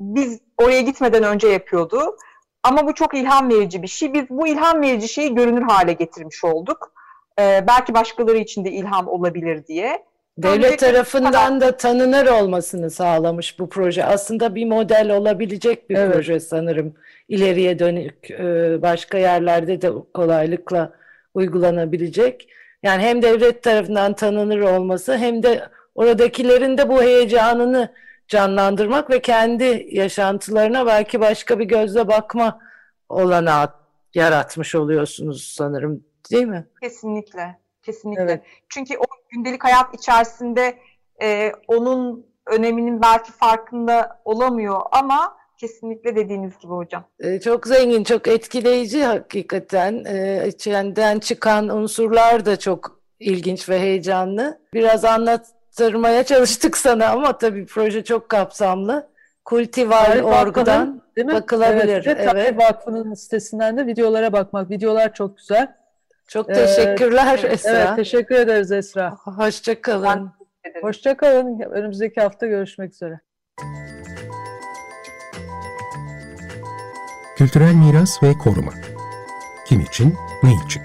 biz 0.00 0.40
oraya 0.58 0.80
gitmeden 0.80 1.22
önce 1.22 1.48
yapıyordu. 1.48 2.16
Ama 2.62 2.86
bu 2.86 2.94
çok 2.94 3.14
ilham 3.14 3.50
verici 3.50 3.82
bir 3.82 3.88
şey. 3.88 4.14
Biz 4.14 4.30
bu 4.30 4.48
ilham 4.48 4.82
verici 4.82 5.08
şeyi 5.08 5.34
görünür 5.34 5.62
hale 5.62 5.92
getirmiş 5.92 6.44
olduk. 6.44 6.92
Ee, 7.40 7.64
belki 7.68 7.94
başkaları 7.94 8.36
için 8.36 8.64
de 8.64 8.70
ilham 8.70 9.08
olabilir 9.08 9.66
diye. 9.66 10.02
Devlet 10.38 10.64
Önce 10.64 10.76
tarafından 10.76 11.60
da 11.60 11.76
tanınır 11.76 12.26
olmasını 12.26 12.90
sağlamış 12.90 13.58
bu 13.58 13.68
proje. 13.68 14.04
Aslında 14.04 14.54
bir 14.54 14.64
model 14.64 15.10
olabilecek 15.10 15.90
bir 15.90 15.96
evet. 15.96 16.14
proje 16.14 16.40
sanırım. 16.40 16.94
İleriye 17.28 17.78
dönük 17.78 18.30
e, 18.30 18.82
başka 18.82 19.18
yerlerde 19.18 19.82
de 19.82 19.90
kolaylıkla 20.14 20.92
uygulanabilecek. 21.34 22.48
Yani 22.82 23.02
hem 23.02 23.22
devlet 23.22 23.62
tarafından 23.62 24.12
tanınır 24.12 24.60
olması 24.60 25.16
hem 25.16 25.42
de 25.42 25.68
oradakilerin 25.94 26.78
de 26.78 26.88
bu 26.88 27.02
heyecanını 27.02 27.92
canlandırmak 28.38 29.10
ve 29.10 29.22
kendi 29.22 29.86
yaşantılarına 29.90 30.86
belki 30.86 31.20
başka 31.20 31.58
bir 31.58 31.64
gözle 31.64 32.08
bakma 32.08 32.58
olanağı 33.08 33.68
yaratmış 34.14 34.74
oluyorsunuz 34.74 35.54
sanırım 35.56 36.04
değil 36.30 36.46
mi? 36.46 36.66
Kesinlikle. 36.82 37.58
Kesinlikle. 37.82 38.22
Evet. 38.22 38.42
Çünkü 38.68 38.98
o 38.98 39.04
gündelik 39.30 39.64
hayat 39.64 39.94
içerisinde 39.94 40.78
e, 41.22 41.52
onun 41.68 42.26
öneminin 42.46 43.02
belki 43.02 43.32
farkında 43.32 44.20
olamıyor 44.24 44.80
ama 44.92 45.36
kesinlikle 45.58 46.16
dediğiniz 46.16 46.58
gibi 46.58 46.72
hocam. 46.72 47.04
Ee, 47.20 47.40
Çok 47.40 47.66
zengin, 47.66 48.04
çok 48.04 48.28
etkileyici 48.28 49.04
hakikaten. 49.04 50.04
Ee, 50.04 50.44
İçinden 50.48 51.18
çıkan 51.18 51.68
unsurlar 51.68 52.46
da 52.46 52.58
çok 52.58 53.00
ilginç 53.20 53.68
ve 53.68 53.80
heyecanlı. 53.80 54.60
Biraz 54.74 55.04
anlattırmaya 55.80 56.24
çalıştık 56.24 56.76
sana 56.76 57.06
ama 57.06 57.38
tabii 57.38 57.66
proje 57.66 58.04
çok 58.04 58.28
kapsamlı. 58.28 59.08
Kultivar 59.44 60.06
Tarih 60.06 60.24
orgudan 60.24 61.02
bakılabilir. 61.16 62.06
Evet, 62.06 62.24
Tarih 62.24 62.42
Evet. 62.42 62.58
Vakfı'nın 62.58 63.14
sitesinden 63.14 63.76
de 63.76 63.86
videolara 63.86 64.32
bakmak. 64.32 64.70
Videolar 64.70 65.14
çok 65.14 65.38
güzel. 65.38 65.74
Çok 66.28 66.50
Ee, 66.50 66.52
teşekkürler 66.52 67.38
evet, 67.40 67.52
Esra. 67.52 67.70
Evet, 67.70 67.96
teşekkür 67.96 68.34
ederiz 68.34 68.72
Esra. 68.72 69.16
Hoşça 69.24 69.80
kalın. 69.80 70.30
Hoşça 70.82 71.16
kalın. 71.16 71.60
Önümüzdeki 71.60 72.20
hafta 72.20 72.46
görüşmek 72.46 72.92
üzere. 72.92 73.20
Kültürel 77.36 77.74
miras 77.74 78.22
ve 78.22 78.32
koruma. 78.44 78.72
Kim 79.68 79.80
için, 79.80 80.14
ne 80.42 80.50
için? 80.66 80.82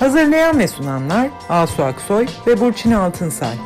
Hazırlayan 0.00 0.58
ve 0.58 0.68
sunanlar 0.68 1.30
Asu 1.48 1.84
Aksoy 1.84 2.26
ve 2.46 2.60
Burçin 2.60 2.92
Altınsay. 2.92 3.56